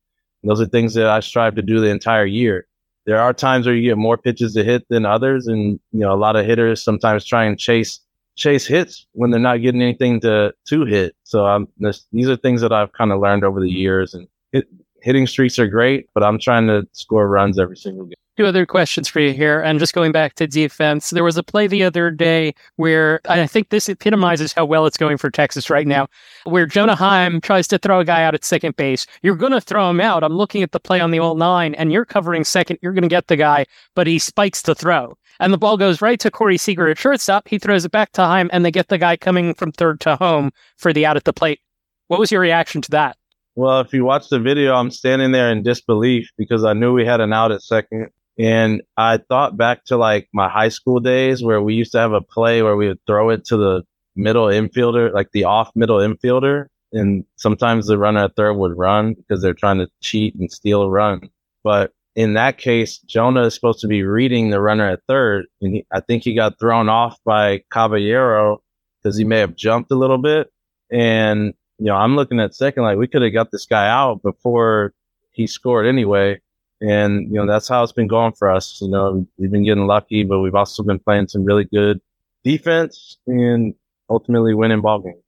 Those 0.45 0.61
are 0.61 0.66
things 0.66 0.95
that 0.95 1.09
I 1.09 1.21
strive 1.21 1.56
to 1.56 1.62
do 1.62 1.80
the 1.80 1.88
entire 1.88 2.25
year. 2.25 2.68
There 3.04 3.21
are 3.21 3.33
times 3.33 3.66
where 3.66 3.75
you 3.75 3.88
get 3.88 3.99
more 3.99 4.16
pitches 4.16 4.54
to 4.54 4.62
hit 4.62 4.87
than 4.88 5.04
others. 5.04 5.49
And, 5.49 5.80
you 5.92 6.00
know, 6.00 6.12
a 6.12 6.16
lot 6.16 6.37
of 6.37 6.47
hitters 6.47 6.83
sometimes 6.83 7.25
try 7.25 7.45
and 7.45 7.59
chase, 7.59 7.99
chase 8.37 8.66
hits 8.66 9.06
when 9.12 9.30
they're 9.30 9.40
not 9.40 9.62
getting 9.62 9.83
anything 9.83 10.21
to, 10.21 10.54
to 10.68 10.85
hit. 10.85 11.16
So 11.25 11.47
um, 11.47 11.68
this, 11.78 12.06
these 12.12 12.28
are 12.28 12.37
things 12.37 12.61
that 12.61 12.73
I've 12.73 12.92
kind 12.92 13.11
of 13.11 13.21
learned 13.21 13.45
over 13.45 13.61
the 13.61 13.71
years 13.71 14.14
and 14.14 14.28
hit, 14.52 14.68
hitting 15.02 15.26
streaks 15.26 15.59
are 15.59 15.66
great, 15.66 16.09
but 16.14 16.23
I'm 16.23 16.38
trying 16.38 16.68
to 16.68 16.87
score 16.92 17.26
runs 17.26 17.59
every 17.59 17.76
single 17.76 18.04
game 18.04 18.14
two 18.37 18.47
other 18.47 18.66
questions 18.66 19.09
for 19.09 19.21
you 19.21 19.33
here. 19.33 19.61
And 19.61 19.78
just 19.78 19.95
going 19.95 20.12
back 20.12 20.35
to 20.35 20.47
defense, 20.47 21.11
there 21.11 21.25
was 21.25 21.37
a 21.37 21.43
play 21.43 21.66
the 21.66 21.83
other 21.83 22.11
day 22.11 22.55
where 22.76 23.21
I 23.28 23.47
think 23.47 23.71
this 23.71 23.88
epitomizes 23.88 24.52
how 24.52 24.64
well 24.64 24.87
it's 24.87 24.97
going 24.97 25.16
for 25.16 25.31
Texas 25.31 25.71
right 25.71 25.87
now, 25.87 26.09
where 26.45 26.66
Jonah 26.66 26.95
Heim 26.95 27.40
tries 27.40 27.66
to 27.69 27.78
throw 27.78 28.00
a 28.00 28.05
guy 28.05 28.23
out 28.23 28.35
at 28.35 28.45
second 28.45 28.76
base. 28.76 29.07
You're 29.23 29.37
going 29.37 29.52
to 29.52 29.61
throw 29.61 29.90
him 29.90 30.00
out. 30.00 30.23
I'm 30.23 30.37
looking 30.37 30.62
at 30.62 30.73
the 30.73 30.81
play 30.81 31.00
on 31.00 31.11
the 31.11 31.21
old 31.21 31.38
nine, 31.38 31.75
and 31.75 31.93
you're 31.93 32.05
covering 32.05 32.45
second. 32.45 32.78
You're 32.83 32.93
going 32.93 33.02
to 33.02 33.09
get 33.09 33.28
the 33.28 33.37
guy, 33.37 33.66
but 33.95 34.07
he 34.07 34.19
spikes 34.19 34.62
the 34.62 34.75
throw. 34.75 35.16
And 35.40 35.52
the 35.52 35.59
ball 35.59 35.76
goes 35.76 36.00
right 36.00 36.19
to 36.21 36.31
Corey 36.31 36.57
Seager 36.57 36.88
at 36.88 36.99
shortstop. 36.99 37.49
He 37.49 37.59
throws 37.59 37.85
it 37.85 37.93
back 37.93 38.12
to 38.12 38.23
Heim, 38.23 38.49
and 38.52 38.64
they 38.64 38.71
get 38.71 38.88
the 38.88 38.99
guy 38.99 39.16
coming 39.16 39.55
from 39.55 39.73
third 39.73 40.00
to 40.00 40.16
home 40.16 40.50
for 40.76 40.93
the 40.93 41.07
out 41.07 41.16
at 41.16 41.25
the 41.25 41.33
plate. 41.33 41.61
What 42.09 42.21
was 42.21 42.31
your 42.31 42.40
reaction 42.40 42.81
to 42.83 42.90
that? 42.93 43.16
Well, 43.55 43.81
if 43.81 43.95
you 43.95 44.05
watch 44.05 44.28
the 44.28 44.38
video, 44.38 44.75
I'm 44.75 44.90
standing 44.90 45.33
there 45.33 45.50
in 45.50 45.62
disbelief 45.62 46.31
because 46.37 46.64
I 46.64 46.75
knew 46.75 46.93
we 46.93 47.07
had 47.07 47.23
an 47.23 47.33
out 47.33 47.52
at 47.52 47.62
second. 47.62 48.11
And 48.38 48.83
I 48.97 49.19
thought 49.19 49.57
back 49.57 49.85
to 49.87 49.97
like 49.97 50.28
my 50.33 50.49
high 50.49 50.69
school 50.69 51.00
days 51.00 51.43
where 51.43 51.62
we 51.62 51.75
used 51.75 51.93
to 51.93 51.99
have 51.99 52.12
a 52.12 52.21
play 52.21 52.62
where 52.62 52.76
we 52.76 52.88
would 52.88 53.05
throw 53.07 53.31
it 53.31 53.45
to 53.47 53.57
the 53.57 53.83
middle 54.14 54.47
infielder, 54.47 55.12
like 55.12 55.33
the 55.33 55.45
off 55.45 55.71
middle 55.75 55.99
infielder. 55.99 56.66
And 56.93 57.25
sometimes 57.37 57.87
the 57.87 57.99
runner 57.99 58.25
at 58.25 58.37
third 58.37 58.55
would 58.55 58.76
run 58.76 59.14
because 59.14 59.43
they're 59.43 59.55
trying 59.55 59.78
to 59.78 59.88
cheat 60.02 60.35
and 60.35 60.50
steal 60.50 60.83
a 60.83 60.88
run. 60.88 61.31
But 61.64 61.93
in 62.14 62.35
that 62.35 62.59
case, 62.59 62.99
Jonah 62.99 63.45
is 63.45 63.55
supposed 63.55 63.81
to 63.81 63.88
be 63.88 64.02
reading 64.02 64.50
the 64.50 64.61
runner 64.61 64.88
at 64.88 65.00
third. 65.09 65.47
And 65.61 65.75
he, 65.75 65.87
I 65.93 66.00
think 66.00 66.23
he 66.23 66.35
got 66.35 66.59
thrown 66.59 66.88
off 66.88 67.19
by 67.25 67.62
Caballero 67.71 68.62
because 69.02 69.16
he 69.16 69.25
may 69.25 69.38
have 69.38 69.57
jumped 69.57 69.90
a 69.90 69.97
little 69.97 70.19
bit. 70.19 70.50
And, 70.90 71.55
you 71.78 71.87
know, 71.87 71.97
I'm 71.97 72.16
looking 72.16 72.40
at 72.40 72.55
second, 72.55 72.85
like 72.85 72.99
we 72.99 73.09
could 73.09 73.23
have 73.23 73.33
got 73.33 73.50
this 73.50 73.66
guy 73.66 73.88
out 73.88 74.23
before 74.23 74.95
he 75.33 75.47
scored 75.47 75.87
anyway. 75.87 76.40
And, 76.80 77.28
you 77.28 77.35
know, 77.35 77.47
that's 77.47 77.68
how 77.68 77.83
it's 77.83 77.92
been 77.92 78.06
going 78.06 78.33
for 78.33 78.50
us. 78.50 78.80
You 78.83 78.88
know, 78.88 79.26
we've 79.38 79.50
been 79.50 79.64
getting 79.64 79.87
lucky, 79.87 80.25
but 80.25 80.40
we've 80.40 80.54
also 80.54 80.83
been 80.83 80.99
playing 80.99 81.28
some 81.28 81.45
really 81.45 81.64
good 81.64 82.00
defense 82.45 83.16
and 83.26 83.75
ultimately 84.11 84.54
winning 84.54 84.80
ball 84.80 85.00
games. 85.00 85.23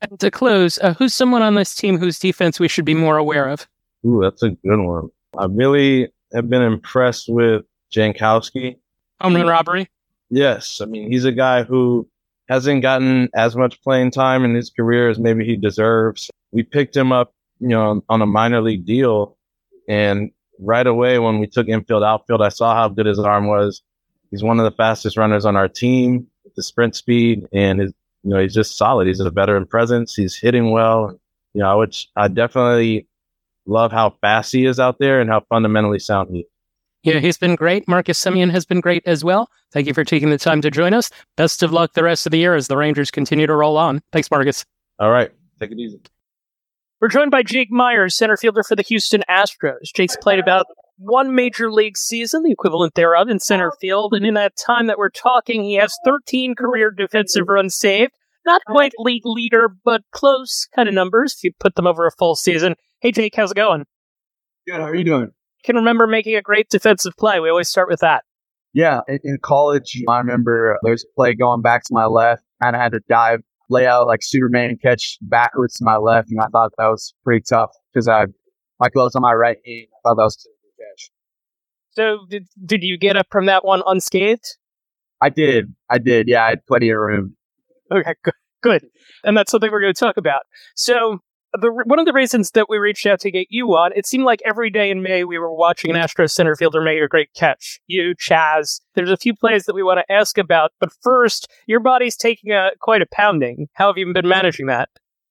And 0.00 0.18
to 0.20 0.30
close, 0.30 0.78
uh, 0.78 0.94
who's 0.94 1.14
someone 1.14 1.42
on 1.42 1.54
this 1.54 1.74
team 1.74 1.98
whose 1.98 2.18
defense 2.18 2.58
we 2.58 2.68
should 2.68 2.84
be 2.84 2.94
more 2.94 3.16
aware 3.16 3.48
of? 3.48 3.68
Ooh, 4.04 4.20
that's 4.22 4.42
a 4.42 4.50
good 4.50 4.80
one. 4.80 5.10
I 5.38 5.46
really 5.46 6.12
have 6.32 6.48
been 6.48 6.62
impressed 6.62 7.28
with 7.28 7.64
Jankowski. 7.92 8.76
Home 9.20 9.36
run 9.36 9.46
robbery? 9.46 9.88
Yes. 10.30 10.80
I 10.80 10.86
mean, 10.86 11.10
he's 11.10 11.24
a 11.24 11.32
guy 11.32 11.62
who 11.62 12.08
hasn't 12.48 12.82
gotten 12.82 13.28
as 13.34 13.54
much 13.54 13.80
playing 13.82 14.10
time 14.10 14.44
in 14.44 14.54
his 14.54 14.70
career 14.70 15.08
as 15.08 15.18
maybe 15.18 15.44
he 15.44 15.56
deserves. 15.56 16.30
We 16.50 16.62
picked 16.64 16.96
him 16.96 17.12
up, 17.12 17.32
you 17.60 17.68
know, 17.68 18.02
on 18.08 18.22
a 18.22 18.26
minor 18.26 18.60
league 18.60 18.84
deal. 18.84 19.36
And 19.88 20.30
right 20.62 20.86
away, 20.86 21.18
when 21.18 21.38
we 21.38 21.46
took 21.46 21.68
infield, 21.68 22.02
outfield, 22.02 22.42
I 22.42 22.48
saw 22.48 22.74
how 22.74 22.88
good 22.88 23.06
his 23.06 23.18
arm 23.18 23.48
was. 23.48 23.82
He's 24.30 24.42
one 24.42 24.58
of 24.58 24.64
the 24.64 24.76
fastest 24.76 25.16
runners 25.16 25.44
on 25.44 25.56
our 25.56 25.68
team 25.68 26.26
with 26.44 26.54
the 26.54 26.62
sprint 26.62 26.96
speed 26.96 27.46
and 27.52 27.80
his, 27.80 27.92
you 28.22 28.30
know, 28.30 28.40
he's 28.40 28.54
just 28.54 28.76
solid. 28.76 29.06
He's 29.06 29.20
a 29.20 29.30
veteran 29.30 29.66
presence. 29.66 30.14
He's 30.14 30.38
hitting 30.38 30.70
well. 30.70 31.18
You 31.54 31.62
know, 31.62 31.78
which 31.78 32.08
I 32.16 32.28
definitely 32.28 33.06
love 33.66 33.92
how 33.92 34.16
fast 34.20 34.52
he 34.52 34.64
is 34.64 34.80
out 34.80 34.98
there 34.98 35.20
and 35.20 35.28
how 35.28 35.40
fundamentally 35.48 35.98
sound 35.98 36.30
he 36.30 36.40
is. 36.40 36.46
Yeah, 37.02 37.18
he's 37.18 37.36
been 37.36 37.56
great. 37.56 37.88
Marcus 37.88 38.22
Semien 38.22 38.50
has 38.52 38.64
been 38.64 38.80
great 38.80 39.02
as 39.06 39.24
well. 39.24 39.50
Thank 39.72 39.88
you 39.88 39.94
for 39.94 40.04
taking 40.04 40.30
the 40.30 40.38
time 40.38 40.62
to 40.62 40.70
join 40.70 40.94
us. 40.94 41.10
Best 41.36 41.62
of 41.62 41.72
luck 41.72 41.94
the 41.94 42.04
rest 42.04 42.26
of 42.26 42.30
the 42.32 42.38
year 42.38 42.54
as 42.54 42.68
the 42.68 42.76
Rangers 42.76 43.10
continue 43.10 43.46
to 43.46 43.54
roll 43.54 43.76
on. 43.76 44.02
Thanks, 44.12 44.30
Marcus. 44.30 44.64
All 45.00 45.10
right. 45.10 45.32
Take 45.58 45.72
it 45.72 45.78
easy. 45.78 46.00
We're 47.02 47.08
joined 47.08 47.32
by 47.32 47.42
Jake 47.42 47.72
Meyers, 47.72 48.14
center 48.14 48.36
fielder 48.36 48.62
for 48.62 48.76
the 48.76 48.82
Houston 48.82 49.24
Astros. 49.28 49.92
Jake's 49.92 50.16
played 50.16 50.38
about 50.38 50.66
one 50.98 51.34
major 51.34 51.72
league 51.72 51.96
season, 51.96 52.44
the 52.44 52.52
equivalent 52.52 52.94
thereof, 52.94 53.28
in 53.28 53.40
center 53.40 53.72
field. 53.80 54.14
And 54.14 54.24
in 54.24 54.34
that 54.34 54.56
time 54.56 54.86
that 54.86 54.98
we're 54.98 55.10
talking, 55.10 55.64
he 55.64 55.74
has 55.74 55.92
13 56.04 56.54
career 56.54 56.92
defensive 56.92 57.48
runs 57.48 57.74
saved. 57.74 58.12
Not 58.46 58.62
quite 58.68 58.92
league 58.98 59.26
leader, 59.26 59.74
but 59.84 60.02
close 60.12 60.68
kind 60.76 60.88
of 60.88 60.94
numbers 60.94 61.34
if 61.36 61.42
you 61.42 61.50
put 61.58 61.74
them 61.74 61.88
over 61.88 62.06
a 62.06 62.12
full 62.12 62.36
season. 62.36 62.76
Hey, 63.00 63.10
Jake, 63.10 63.34
how's 63.34 63.50
it 63.50 63.56
going? 63.56 63.84
Good. 64.68 64.76
How 64.76 64.86
are 64.86 64.94
you 64.94 65.02
doing? 65.02 65.32
Can 65.64 65.74
remember 65.74 66.06
making 66.06 66.36
a 66.36 66.42
great 66.42 66.68
defensive 66.70 67.16
play. 67.18 67.40
We 67.40 67.50
always 67.50 67.68
start 67.68 67.88
with 67.88 67.98
that. 67.98 68.22
Yeah. 68.74 69.00
In, 69.08 69.38
college, 69.42 70.00
I 70.08 70.18
remember 70.18 70.78
there's 70.84 71.02
a 71.02 71.12
play 71.16 71.34
going 71.34 71.62
back 71.62 71.82
to 71.82 71.92
my 71.92 72.06
left. 72.06 72.44
Kind 72.62 72.76
of 72.76 72.80
had 72.80 72.92
to 72.92 73.00
dive, 73.08 73.40
lay 73.70 73.86
out 73.86 74.06
like 74.06 74.20
Superman 74.22 74.70
and 74.70 74.80
catch 74.80 75.18
backwards 75.22 75.74
to 75.74 75.84
my 75.84 75.96
left. 75.96 76.30
And 76.30 76.40
I 76.40 76.46
thought 76.46 76.72
that 76.78 76.86
was 76.86 77.14
pretty 77.24 77.44
tough 77.48 77.70
because 77.92 78.08
I, 78.08 78.26
my 78.80 78.88
gloves 78.88 79.14
on 79.14 79.22
my 79.22 79.32
right 79.32 79.58
knee. 79.64 79.88
I 79.92 80.08
thought 80.08 80.16
that 80.16 80.24
was 80.24 80.46
a 80.46 80.48
good 80.48 80.84
catch. 80.84 81.10
So, 81.90 82.26
did, 82.28 82.48
did 82.64 82.82
you 82.82 82.96
get 82.96 83.16
up 83.16 83.26
from 83.30 83.46
that 83.46 83.64
one 83.64 83.82
unscathed? 83.86 84.56
I 85.20 85.28
did. 85.28 85.74
I 85.90 85.98
did. 85.98 86.28
Yeah. 86.28 86.44
I 86.44 86.48
had 86.50 86.66
plenty 86.66 86.90
of 86.90 86.98
room. 86.98 87.36
Okay, 87.90 88.14
good. 88.24 88.34
Good. 88.62 88.86
And 89.24 89.36
that's 89.36 89.50
something 89.50 89.70
we're 89.72 89.80
going 89.80 89.92
to 89.92 89.98
talk 89.98 90.16
about. 90.16 90.42
So, 90.76 91.18
the, 91.52 91.70
one 91.86 91.98
of 91.98 92.06
the 92.06 92.12
reasons 92.12 92.50
that 92.52 92.68
we 92.68 92.78
reached 92.78 93.06
out 93.06 93.20
to 93.20 93.30
get 93.30 93.48
you 93.50 93.68
on, 93.76 93.92
it 93.94 94.06
seemed 94.06 94.24
like 94.24 94.40
every 94.44 94.70
day 94.70 94.90
in 94.90 95.02
May 95.02 95.24
we 95.24 95.38
were 95.38 95.54
watching 95.54 95.90
an 95.90 96.00
Astros 96.00 96.30
center 96.30 96.56
fielder 96.56 96.80
make 96.80 97.00
a 97.00 97.08
great 97.08 97.32
catch. 97.34 97.80
You, 97.86 98.14
Chas, 98.18 98.80
There's 98.94 99.10
a 99.10 99.16
few 99.16 99.34
plays 99.34 99.64
that 99.64 99.74
we 99.74 99.82
want 99.82 100.00
to 100.00 100.12
ask 100.12 100.38
about, 100.38 100.72
but 100.80 100.90
first, 101.02 101.48
your 101.66 101.80
body's 101.80 102.16
taking 102.16 102.52
a 102.52 102.70
quite 102.80 103.02
a 103.02 103.06
pounding. 103.06 103.68
How 103.74 103.88
have 103.88 103.98
you 103.98 104.12
been 104.12 104.28
managing 104.28 104.66
that? 104.66 104.88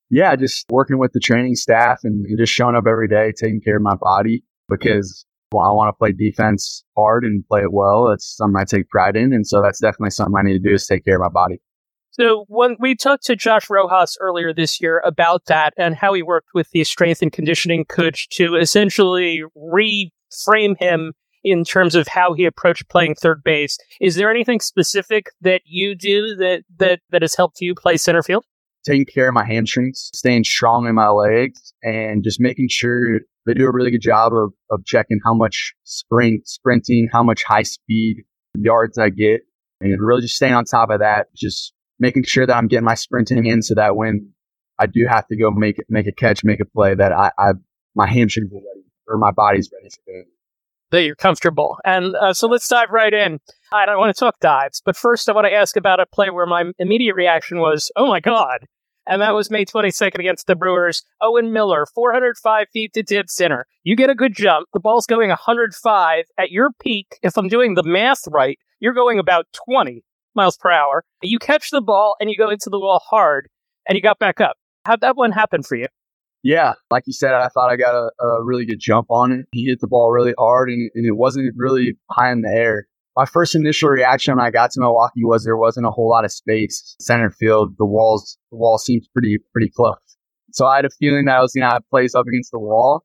Yeah, 0.10 0.36
just 0.36 0.66
working 0.70 0.98
with 0.98 1.14
the 1.14 1.20
training 1.20 1.56
staff 1.56 2.02
and 2.04 2.26
just 2.38 2.52
showing 2.52 2.76
up 2.76 2.86
every 2.86 3.08
day, 3.08 3.32
taking 3.32 3.62
care 3.62 3.78
of 3.78 3.82
my 3.82 3.96
body 3.96 4.44
because 4.70 5.26
well, 5.52 5.66
I 5.66 5.72
want 5.72 5.90
to 5.90 5.98
play 5.98 6.12
defense 6.12 6.84
hard 6.96 7.24
and 7.24 7.46
play 7.48 7.62
it 7.62 7.74
well. 7.74 8.08
That's 8.08 8.38
something 8.38 8.60
I 8.60 8.64
take 8.64 8.90
pride 8.90 9.16
in, 9.16 9.34
and 9.34 9.46
so 9.46 9.62
that's 9.62 9.80
definitely 9.80 10.12
something 10.12 10.36
I 10.38 10.44
need 10.44 10.62
to 10.62 10.70
do 10.70 10.76
is 10.76 10.86
take 10.86 11.04
care 11.04 11.16
of 11.16 11.22
my 11.22 11.30
body. 11.30 11.62
So 12.12 12.46
when 12.50 12.76
we 12.80 12.96
talked 12.96 13.26
to 13.26 13.38
Josh 13.38 13.70
Rojas 13.70 14.18
earlier 14.20 14.54
this 14.54 14.82
year 14.82 15.02
about 15.06 15.46
that 15.46 15.74
and 15.78 15.96
how 15.96 16.14
he 16.14 16.22
worked 16.22 16.50
with 16.54 16.70
the 16.72 16.84
strength 16.84 17.22
and 17.22 17.32
conditioning 17.32 17.86
coach 17.86 18.28
to 18.32 18.56
essentially 18.58 19.44
reframe 19.58 20.78
him 20.78 21.14
in 21.44 21.64
terms 21.64 21.96
of 21.96 22.08
how 22.08 22.34
he 22.34 22.46
approached 22.46 22.90
playing 22.90 23.16
third 23.16 23.44
base. 23.44 23.78
Is 24.00 24.16
there 24.16 24.30
anything 24.30 24.60
specific 24.60 25.28
that 25.40 25.62
you 25.66 25.96
do 25.96 26.36
that 26.36 26.64
that 26.78 27.00
that 27.12 27.22
has 27.22 27.36
helped 27.36 27.62
you 27.62 27.74
play 27.74 27.98
center 27.98 28.22
field? 28.22 28.44
Taking 28.86 29.06
care 29.06 29.30
of 29.30 29.34
my 29.34 29.46
hamstrings, 29.46 30.10
staying 30.14 30.44
strong 30.44 30.88
in 30.88 30.96
my 30.96 31.10
legs, 31.10 31.74
and 31.82 32.24
just 32.24 32.42
making 32.42 32.68
sure 32.70 33.22
they 33.46 33.54
do 33.54 33.66
a 33.66 33.72
really 33.72 33.92
good 33.92 34.02
job 34.02 34.34
of, 34.34 34.54
of 34.70 34.84
checking 34.86 35.20
how 35.24 35.34
much 35.34 35.74
sprint, 35.84 36.48
sprinting, 36.48 37.08
how 37.12 37.24
much 37.24 37.44
high 37.44 37.64
speed 37.64 38.24
yards 38.56 38.98
I 38.98 39.10
get, 39.10 39.42
and 39.80 39.96
really 40.00 40.22
just 40.22 40.36
staying 40.36 40.54
on 40.54 40.66
top 40.66 40.90
of 40.90 41.00
that. 41.00 41.28
Just 41.36 41.74
making 42.02 42.24
sure 42.24 42.46
that 42.46 42.58
I'm 42.58 42.68
getting 42.68 42.84
my 42.84 42.96
sprinting 42.96 43.46
in 43.46 43.62
so 43.62 43.76
that 43.76 43.96
when 43.96 44.34
I 44.80 44.88
do 44.88 45.06
have 45.08 45.28
to 45.28 45.38
go 45.38 45.52
make 45.52 45.78
make 45.88 46.08
a 46.08 46.12
catch, 46.12 46.44
make 46.44 46.60
a 46.60 46.66
play, 46.66 46.96
that 46.96 47.14
I, 47.14 47.32
I 47.38 47.52
my 47.96 48.08
hamstrings 48.08 48.52
are 48.52 48.56
ready 48.56 48.86
or 49.08 49.18
my 49.18 49.32
body's 49.32 49.70
ready 49.72 49.90
for 50.04 50.20
it. 50.20 50.28
That 50.90 51.04
you're 51.04 51.16
comfortable. 51.16 51.78
And 51.86 52.16
uh, 52.16 52.34
so 52.34 52.48
let's 52.48 52.68
dive 52.68 52.90
right 52.90 53.14
in. 53.14 53.40
I 53.72 53.86
don't 53.86 54.00
want 54.00 54.14
to 54.14 54.20
talk 54.20 54.40
dives, 54.42 54.82
but 54.84 54.98
first 54.98 55.30
I 55.30 55.34
want 55.34 55.46
to 55.46 55.54
ask 55.54 55.78
about 55.78 56.02
a 56.02 56.06
play 56.06 56.30
where 56.32 56.46
my 56.46 56.66
immediate 56.80 57.16
reaction 57.16 57.60
was, 57.60 57.92
oh 57.96 58.08
my 58.08 58.20
God. 58.20 58.66
And 59.08 59.22
that 59.22 59.34
was 59.34 59.50
May 59.50 59.66
22nd 59.66 60.20
against 60.20 60.48
the 60.48 60.56
Brewers. 60.56 61.04
Owen 61.22 61.54
Miller, 61.54 61.86
405 61.96 62.68
feet 62.74 62.94
to 62.94 63.04
dead 63.04 63.30
center. 63.30 63.66
You 63.84 63.96
get 63.96 64.10
a 64.10 64.16
good 64.16 64.36
jump. 64.36 64.68
The 64.74 64.80
ball's 64.80 65.08
going 65.08 65.30
105. 65.30 66.26
At 66.38 66.52
your 66.52 66.70
peak, 66.82 67.18
if 67.24 67.38
I'm 67.38 67.48
doing 67.48 67.74
the 67.74 67.84
math 67.84 68.28
right, 68.28 68.60
you're 68.80 68.94
going 68.94 69.18
about 69.18 69.48
20 69.66 70.04
miles 70.36 70.58
per 70.58 70.72
hour. 70.72 71.04
You 71.22 71.40
catch 71.40 71.70
the 71.72 71.82
ball 71.82 72.16
and 72.20 72.30
you 72.30 72.38
go 72.38 72.50
into 72.50 72.70
the 72.70 72.80
wall 72.80 73.02
hard 73.10 73.48
and 73.88 73.96
you 73.96 74.02
got 74.02 74.20
back 74.20 74.42
up. 74.42 74.58
How'd 74.86 75.02
that 75.02 75.16
one 75.16 75.32
happen 75.32 75.64
for 75.64 75.76
you? 75.76 75.88
Yeah, 76.44 76.74
like 76.90 77.04
you 77.06 77.14
said, 77.14 77.34
I 77.34 77.50
thought 77.50 77.70
I 77.70 77.76
got 77.76 77.94
a, 77.94 78.12
a 78.24 78.44
really 78.44 78.66
good 78.66 78.80
jump 78.80 79.08
on 79.12 79.32
it. 79.32 79.46
He 79.52 79.66
hit 79.66 79.80
the 79.80 79.88
ball 79.88 80.12
really 80.12 80.34
hard 80.40 80.70
and, 80.70 80.90
and, 80.96 81.06
it 81.06 81.16
wasn't 81.16 81.54
really 81.56 81.98
high 82.10 82.32
in 82.32 82.42
the 82.42 82.50
air. 82.50 82.88
My 83.16 83.26
first 83.26 83.54
initial 83.54 83.90
reaction 83.90 84.36
when 84.36 84.44
I 84.44 84.50
got 84.50 84.72
to 84.72 84.80
Milwaukee 84.80 85.24
was 85.24 85.44
there 85.44 85.58
wasn't 85.58 85.86
a 85.86 85.92
whole 85.92 86.10
lot 86.10 86.26
of 86.26 86.32
space. 86.32 86.96
Center 87.00 87.30
field, 87.30 87.76
the 87.78 87.86
walls, 87.86 88.38
the 88.52 88.58
wall 88.58 88.80
seems 88.80 89.08
pretty, 89.10 89.38
pretty 89.52 89.70
close. 89.70 89.98
So 90.52 90.66
I 90.66 90.78
had 90.78 90.86
a 90.86 90.90
feeling 90.90 91.26
that 91.26 91.38
I 91.38 91.42
was 91.42 91.54
going 91.54 91.68
to 91.68 91.74
have 91.74 91.84
plays 91.92 92.16
up 92.16 92.26
against 92.26 92.52
the 92.52 92.60
wall. 92.60 93.04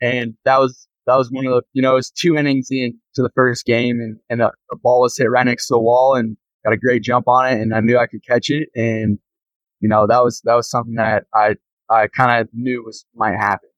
And 0.00 0.34
that 0.44 0.58
was, 0.58 0.88
that 1.06 1.16
was 1.16 1.30
one 1.30 1.46
of 1.46 1.52
the, 1.52 1.62
you 1.72 1.82
know, 1.82 1.92
it 1.92 1.96
was 1.96 2.10
two 2.10 2.36
innings 2.36 2.68
into 2.70 2.96
the 3.16 3.30
first 3.34 3.66
game 3.66 4.00
and, 4.00 4.18
and 4.30 4.40
the, 4.40 4.52
the 4.70 4.78
ball 4.82 5.02
was 5.02 5.16
hit 5.18 5.28
right 5.28 5.44
next 5.44 5.66
to 5.66 5.74
the 5.74 5.80
wall 5.80 6.14
and 6.14 6.38
got 6.64 6.72
a 6.72 6.76
great 6.76 7.02
jump 7.02 7.28
on 7.28 7.46
it 7.46 7.60
and 7.60 7.74
I 7.74 7.80
knew 7.80 7.98
I 7.98 8.06
could 8.06 8.24
catch 8.26 8.50
it. 8.50 8.68
And, 8.74 9.18
you 9.80 9.88
know, 9.88 10.06
that 10.06 10.22
was, 10.22 10.40
that 10.44 10.54
was 10.54 10.68
something 10.68 10.94
that 10.94 11.24
I, 11.34 11.56
I 11.88 12.06
kind 12.08 12.40
of 12.40 12.48
knew 12.52 12.82
was 12.84 13.04
might 13.14 13.36
happen. 13.36 13.68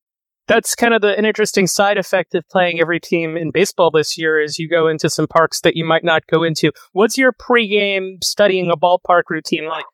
That's 0.49 0.75
kind 0.75 0.93
of 0.93 1.03
the, 1.03 1.17
an 1.17 1.25
interesting 1.25 1.67
side 1.67 1.99
effect 1.99 2.35
of 2.35 2.47
playing 2.49 2.81
every 2.81 2.99
team 2.99 3.37
in 3.37 3.53
baseball 3.53 3.91
this 3.91 4.19
year 4.19 4.41
is 4.41 4.59
you 4.59 4.69
go 4.69 4.89
into 4.89 5.09
some 5.09 5.29
parks 5.29 5.61
that 5.61 5.77
you 5.77 5.85
might 5.85 6.05
not 6.05 6.27
go 6.27 6.43
into. 6.43 6.73
What's 6.93 7.17
your 7.17 7.33
pregame 7.33 8.23
studying 8.23 8.71
a 8.71 8.77
ballpark 8.77 9.23
routine 9.31 9.69
like? 9.69 9.85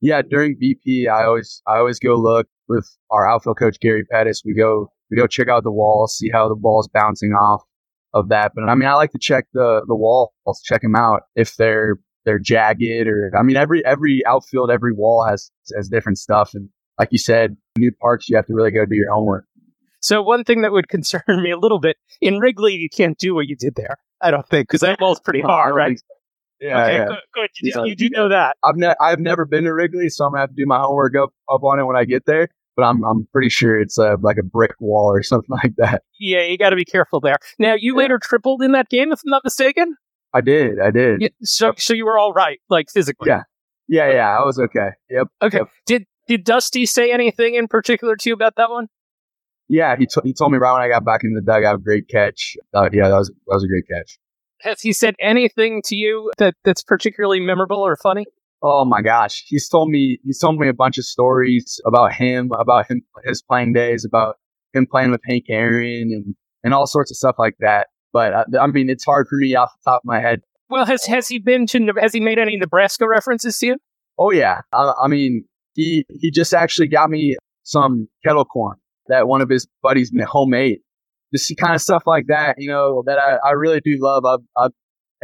Yeah, 0.00 0.22
during 0.22 0.56
BP, 0.56 1.08
I 1.08 1.24
always, 1.24 1.62
I 1.66 1.76
always 1.76 1.98
go 1.98 2.16
look 2.16 2.48
with 2.68 2.88
our 3.10 3.28
outfield 3.28 3.58
coach, 3.58 3.78
Gary 3.80 4.04
Pettis. 4.04 4.42
We 4.44 4.54
go, 4.54 4.90
we 5.10 5.16
go 5.16 5.26
check 5.26 5.48
out 5.48 5.62
the 5.62 5.70
wall, 5.70 6.06
see 6.08 6.30
how 6.30 6.48
the 6.48 6.56
ball's 6.56 6.88
bouncing 6.88 7.32
off 7.32 7.62
of 8.12 8.28
that. 8.28 8.52
But 8.54 8.68
I 8.68 8.74
mean, 8.74 8.88
I 8.88 8.94
like 8.94 9.12
to 9.12 9.18
check 9.18 9.46
the 9.52 9.82
the 9.86 9.94
walls, 9.94 10.30
check 10.64 10.82
them 10.82 10.96
out 10.96 11.22
if 11.34 11.56
they're 11.56 11.98
they're 12.24 12.38
jagged 12.38 13.06
or 13.06 13.32
I 13.38 13.42
mean, 13.42 13.56
every 13.56 13.84
every 13.84 14.24
outfield, 14.26 14.70
every 14.70 14.92
wall 14.92 15.24
has 15.24 15.50
has 15.74 15.88
different 15.88 16.18
stuff. 16.18 16.52
And 16.54 16.68
like 16.98 17.08
you 17.12 17.18
said, 17.18 17.56
new 17.78 17.92
parks, 17.92 18.28
you 18.28 18.36
have 18.36 18.46
to 18.46 18.54
really 18.54 18.70
go 18.70 18.84
do 18.84 18.94
your 18.94 19.12
homework. 19.12 19.46
So 20.00 20.22
one 20.22 20.44
thing 20.44 20.62
that 20.62 20.72
would 20.72 20.88
concern 20.96 21.22
me 21.28 21.50
a 21.50 21.58
little 21.58 21.80
bit 21.80 21.96
in 22.20 22.38
Wrigley, 22.38 22.74
you 22.74 22.88
can't 22.88 23.18
do 23.18 23.34
what 23.34 23.46
you 23.46 23.56
did 23.56 23.74
there. 23.76 23.98
I 24.20 24.30
don't 24.30 24.46
think 24.46 24.68
because 24.68 24.80
that 24.80 25.00
wall's 25.00 25.20
pretty 25.20 25.40
hard, 25.44 25.74
right? 25.74 26.00
Yeah, 26.60 26.84
okay, 26.84 26.96
yeah. 26.96 27.06
good. 27.06 27.18
good. 27.32 27.48
You, 27.62 27.72
yeah. 27.74 27.84
you, 27.84 27.96
do 27.96 28.10
know 28.10 28.28
that. 28.28 28.58
I've 28.62 28.76
ne- 28.76 28.94
I've 29.00 29.18
never 29.18 29.46
been 29.46 29.64
to 29.64 29.72
Wrigley, 29.72 30.10
so 30.10 30.26
I'm 30.26 30.32
gonna 30.32 30.42
have 30.42 30.50
to 30.50 30.56
do 30.56 30.66
my 30.66 30.78
homework 30.78 31.16
up 31.16 31.30
up 31.50 31.64
on 31.64 31.80
it 31.80 31.84
when 31.84 31.96
I 31.96 32.04
get 32.04 32.26
there 32.26 32.50
but 32.76 32.82
I'm 32.82 33.04
I'm 33.04 33.26
pretty 33.32 33.48
sure 33.48 33.80
it's 33.80 33.98
uh, 33.98 34.16
like 34.20 34.38
a 34.38 34.42
brick 34.42 34.74
wall 34.80 35.06
or 35.06 35.22
something 35.22 35.56
like 35.62 35.76
that. 35.76 36.02
Yeah, 36.18 36.42
you 36.42 36.58
got 36.58 36.70
to 36.70 36.76
be 36.76 36.84
careful 36.84 37.20
there. 37.20 37.36
Now, 37.58 37.74
you 37.78 37.96
later 37.96 38.18
tripled 38.18 38.62
in 38.62 38.72
that 38.72 38.88
game, 38.88 39.12
if 39.12 39.20
I'm 39.24 39.30
not 39.30 39.44
mistaken. 39.44 39.96
I 40.32 40.40
did, 40.40 40.78
I 40.80 40.90
did. 40.90 41.22
Yeah, 41.22 41.28
so, 41.42 41.72
so 41.76 41.92
you 41.92 42.04
were 42.04 42.16
all 42.16 42.32
right, 42.32 42.60
like 42.68 42.88
physically. 42.88 43.28
Yeah, 43.28 43.42
yeah, 43.88 44.12
yeah. 44.12 44.38
I 44.38 44.44
was 44.44 44.58
okay. 44.58 44.90
Yep. 45.10 45.26
Okay. 45.42 45.58
Yep. 45.58 45.68
Did 45.86 46.06
did 46.28 46.44
Dusty 46.44 46.86
say 46.86 47.12
anything 47.12 47.56
in 47.56 47.66
particular 47.66 48.14
to 48.14 48.28
you 48.28 48.34
about 48.34 48.54
that 48.56 48.70
one? 48.70 48.86
Yeah, 49.68 49.96
he, 49.96 50.06
t- 50.06 50.20
he 50.24 50.32
told 50.32 50.50
me 50.50 50.58
right 50.58 50.72
when 50.72 50.82
I 50.82 50.88
got 50.88 51.04
back 51.04 51.22
in 51.22 51.32
the 51.34 51.40
dugout, 51.40 51.82
great 51.84 52.08
catch. 52.08 52.56
Uh, 52.74 52.88
yeah, 52.92 53.08
that 53.08 53.18
was 53.18 53.28
that 53.28 53.54
was 53.54 53.64
a 53.64 53.68
great 53.68 53.84
catch. 53.88 54.18
Has 54.62 54.80
he 54.80 54.92
said 54.92 55.14
anything 55.20 55.80
to 55.86 55.96
you 55.96 56.30
that, 56.38 56.54
that's 56.64 56.82
particularly 56.82 57.40
memorable 57.40 57.78
or 57.78 57.96
funny? 57.96 58.26
Oh 58.62 58.84
my 58.84 59.00
gosh, 59.00 59.44
he's 59.46 59.68
told 59.68 59.88
me 59.88 60.18
he's 60.24 60.38
told 60.38 60.58
me 60.58 60.68
a 60.68 60.74
bunch 60.74 60.98
of 60.98 61.04
stories 61.04 61.80
about 61.86 62.12
him, 62.12 62.50
about 62.58 62.90
him 62.90 63.02
his 63.24 63.42
playing 63.42 63.72
days, 63.72 64.04
about 64.04 64.36
him 64.74 64.86
playing 64.86 65.10
with 65.10 65.20
Hank 65.26 65.44
Aaron 65.48 66.10
and 66.12 66.34
and 66.62 66.74
all 66.74 66.86
sorts 66.86 67.10
of 67.10 67.16
stuff 67.16 67.36
like 67.38 67.56
that. 67.60 67.88
But 68.12 68.34
uh, 68.34 68.44
I 68.60 68.66
mean, 68.66 68.90
it's 68.90 69.04
hard 69.04 69.28
for 69.28 69.36
me 69.36 69.54
off 69.54 69.70
the 69.84 69.90
top 69.90 70.02
of 70.02 70.06
my 70.06 70.20
head. 70.20 70.40
Well, 70.68 70.84
has 70.84 71.04
has 71.06 71.28
he 71.28 71.38
been 71.38 71.66
to? 71.68 71.92
Has 72.00 72.12
he 72.12 72.20
made 72.20 72.38
any 72.38 72.56
Nebraska 72.56 73.08
references 73.08 73.58
to 73.58 73.66
you? 73.66 73.76
Oh 74.18 74.30
yeah, 74.30 74.60
I, 74.72 74.92
I 75.04 75.08
mean, 75.08 75.44
he 75.74 76.04
he 76.10 76.30
just 76.30 76.52
actually 76.52 76.88
got 76.88 77.10
me 77.10 77.36
some 77.62 78.08
kettle 78.24 78.44
corn 78.44 78.76
that 79.08 79.26
one 79.28 79.40
of 79.40 79.48
his 79.48 79.66
buddies 79.82 80.12
homemade. 80.26 80.78
Just 81.32 81.52
kind 81.58 81.74
of 81.74 81.80
stuff 81.80 82.02
like 82.06 82.26
that, 82.26 82.56
you 82.58 82.68
know, 82.68 83.04
that 83.06 83.18
I, 83.18 83.50
I 83.50 83.52
really 83.52 83.80
do 83.80 83.96
love. 84.00 84.24
I've, 84.24 84.40
I've 84.56 84.70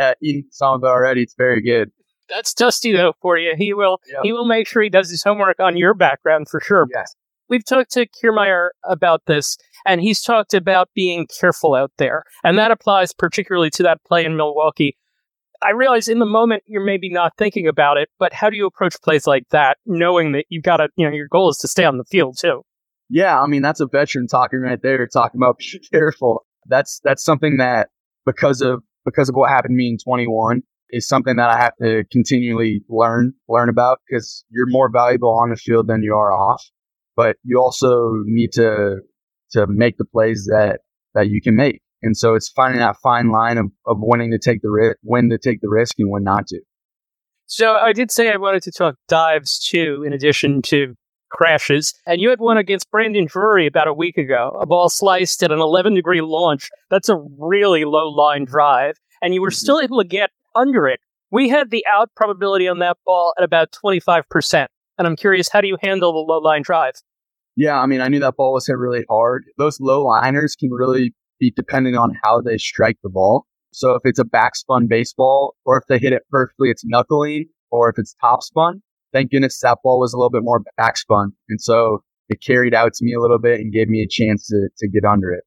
uh, 0.00 0.14
eaten 0.22 0.44
some 0.52 0.74
of 0.74 0.84
it 0.84 0.86
already. 0.86 1.22
It's 1.22 1.34
very 1.36 1.60
good. 1.60 1.90
That's 2.28 2.54
Dusty 2.54 2.92
though 2.92 3.14
for 3.20 3.38
you. 3.38 3.54
He 3.56 3.72
will 3.74 4.00
yep. 4.08 4.20
he 4.22 4.32
will 4.32 4.46
make 4.46 4.66
sure 4.66 4.82
he 4.82 4.90
does 4.90 5.10
his 5.10 5.22
homework 5.22 5.60
on 5.60 5.76
your 5.76 5.94
background 5.94 6.48
for 6.48 6.60
sure. 6.60 6.86
Yes. 6.92 7.14
We've 7.48 7.64
talked 7.64 7.92
to 7.92 8.06
Kiermaier 8.06 8.70
about 8.84 9.22
this, 9.26 9.56
and 9.86 10.00
he's 10.00 10.20
talked 10.20 10.52
about 10.52 10.88
being 10.94 11.28
careful 11.28 11.74
out 11.74 11.92
there, 11.96 12.24
and 12.42 12.58
that 12.58 12.72
applies 12.72 13.12
particularly 13.12 13.70
to 13.70 13.84
that 13.84 14.02
play 14.04 14.24
in 14.24 14.36
Milwaukee. 14.36 14.96
I 15.62 15.70
realize 15.70 16.08
in 16.08 16.18
the 16.18 16.26
moment 16.26 16.64
you're 16.66 16.84
maybe 16.84 17.08
not 17.08 17.32
thinking 17.38 17.66
about 17.68 17.96
it, 17.96 18.08
but 18.18 18.32
how 18.32 18.50
do 18.50 18.56
you 18.56 18.66
approach 18.66 19.00
plays 19.02 19.26
like 19.26 19.44
that, 19.50 19.78
knowing 19.86 20.32
that 20.32 20.44
you've 20.48 20.64
got 20.64 20.78
to, 20.78 20.88
you 20.96 21.06
know, 21.08 21.14
your 21.14 21.28
goal 21.28 21.48
is 21.48 21.58
to 21.58 21.68
stay 21.68 21.84
on 21.84 21.98
the 21.98 22.04
field 22.04 22.36
too? 22.38 22.62
Yeah, 23.08 23.40
I 23.40 23.46
mean 23.46 23.62
that's 23.62 23.80
a 23.80 23.86
veteran 23.86 24.26
talking 24.26 24.60
right 24.60 24.82
there, 24.82 25.06
talking 25.06 25.38
about 25.38 25.58
being 25.58 25.82
careful. 25.92 26.44
That's 26.66 27.00
that's 27.04 27.22
something 27.22 27.58
that 27.58 27.88
because 28.24 28.60
of 28.60 28.82
because 29.04 29.28
of 29.28 29.36
what 29.36 29.50
happened 29.50 29.72
to 29.72 29.76
me 29.76 29.88
in 29.88 29.98
21 29.98 30.62
is 30.90 31.08
something 31.08 31.36
that 31.36 31.50
I 31.50 31.58
have 31.58 31.72
to 31.82 32.04
continually 32.10 32.82
learn 32.88 33.32
learn 33.48 33.68
about 33.68 34.00
because 34.08 34.44
you're 34.50 34.68
more 34.68 34.90
valuable 34.90 35.30
on 35.30 35.50
the 35.50 35.56
field 35.56 35.88
than 35.88 36.02
you 36.02 36.14
are 36.14 36.32
off. 36.32 36.62
But 37.16 37.36
you 37.42 37.60
also 37.60 38.10
need 38.24 38.52
to 38.52 38.96
to 39.52 39.66
make 39.68 39.96
the 39.96 40.04
plays 40.04 40.48
that 40.50 40.80
that 41.14 41.28
you 41.28 41.40
can 41.40 41.56
make. 41.56 41.80
And 42.02 42.16
so 42.16 42.34
it's 42.34 42.48
finding 42.50 42.80
that 42.80 42.96
fine 43.02 43.30
line 43.30 43.58
of, 43.58 43.66
of 43.86 43.96
wanting 43.98 44.30
to 44.30 44.38
take 44.38 44.60
the 44.62 44.70
risk, 44.70 44.98
when 45.02 45.30
to 45.30 45.38
take 45.38 45.60
the 45.60 45.68
risk 45.68 45.94
and 45.98 46.10
when 46.10 46.24
not 46.24 46.46
to. 46.48 46.60
So 47.46 47.74
I 47.74 47.92
did 47.92 48.10
say 48.10 48.30
I 48.30 48.36
wanted 48.36 48.62
to 48.64 48.72
talk 48.72 48.96
dives 49.08 49.58
too, 49.58 50.04
in 50.06 50.12
addition 50.12 50.62
to 50.62 50.94
crashes. 51.30 51.94
And 52.06 52.20
you 52.20 52.30
had 52.30 52.40
one 52.40 52.58
against 52.58 52.90
Brandon 52.90 53.26
Drury 53.26 53.66
about 53.66 53.88
a 53.88 53.94
week 53.94 54.18
ago. 54.18 54.56
A 54.60 54.66
ball 54.66 54.88
sliced 54.88 55.42
at 55.42 55.52
an 55.52 55.60
11 55.60 55.94
degree 55.94 56.20
launch. 56.20 56.68
That's 56.90 57.08
a 57.08 57.16
really 57.38 57.84
low 57.84 58.08
line 58.08 58.44
drive. 58.44 58.98
And 59.22 59.32
you 59.32 59.40
were 59.40 59.48
mm-hmm. 59.48 59.54
still 59.54 59.80
able 59.80 60.02
to 60.02 60.06
get 60.06 60.30
under 60.56 60.88
it. 60.88 61.00
We 61.30 61.48
had 61.48 61.70
the 61.70 61.84
out 61.92 62.10
probability 62.16 62.68
on 62.68 62.78
that 62.78 62.98
ball 63.04 63.34
at 63.36 63.44
about 63.44 63.72
25%. 63.72 64.66
And 64.98 65.06
I'm 65.06 65.16
curious, 65.16 65.48
how 65.48 65.60
do 65.60 65.68
you 65.68 65.76
handle 65.82 66.12
the 66.12 66.32
low 66.32 66.38
line 66.38 66.62
drive? 66.62 66.94
Yeah, 67.56 67.78
I 67.80 67.86
mean, 67.86 68.00
I 68.00 68.08
knew 68.08 68.20
that 68.20 68.36
ball 68.36 68.52
was 68.52 68.66
hit 68.66 68.76
really 68.76 69.04
hard. 69.08 69.44
Those 69.58 69.80
low 69.80 70.04
liners 70.04 70.56
can 70.56 70.70
really 70.70 71.14
be 71.38 71.52
depending 71.54 71.96
on 71.96 72.12
how 72.22 72.40
they 72.40 72.58
strike 72.58 72.98
the 73.02 73.10
ball. 73.10 73.46
So 73.72 73.94
if 73.94 74.02
it's 74.04 74.18
a 74.18 74.24
backspun 74.24 74.88
baseball 74.88 75.54
or 75.64 75.78
if 75.78 75.84
they 75.88 75.98
hit 75.98 76.12
it 76.12 76.22
perfectly, 76.30 76.70
it's 76.70 76.84
knuckling 76.84 77.46
or 77.70 77.90
if 77.90 77.98
it's 77.98 78.14
topspun, 78.22 78.80
thank 79.12 79.30
goodness 79.30 79.60
that 79.60 79.78
ball 79.82 80.00
was 80.00 80.12
a 80.12 80.16
little 80.16 80.30
bit 80.30 80.42
more 80.42 80.62
backspun. 80.78 81.28
And 81.48 81.60
so 81.60 82.02
it 82.28 82.42
carried 82.42 82.74
out 82.74 82.94
to 82.94 83.04
me 83.04 83.14
a 83.14 83.20
little 83.20 83.38
bit 83.38 83.60
and 83.60 83.72
gave 83.72 83.88
me 83.88 84.02
a 84.02 84.08
chance 84.08 84.46
to, 84.48 84.68
to 84.78 84.88
get 84.88 85.04
under 85.04 85.30
it. 85.30 85.44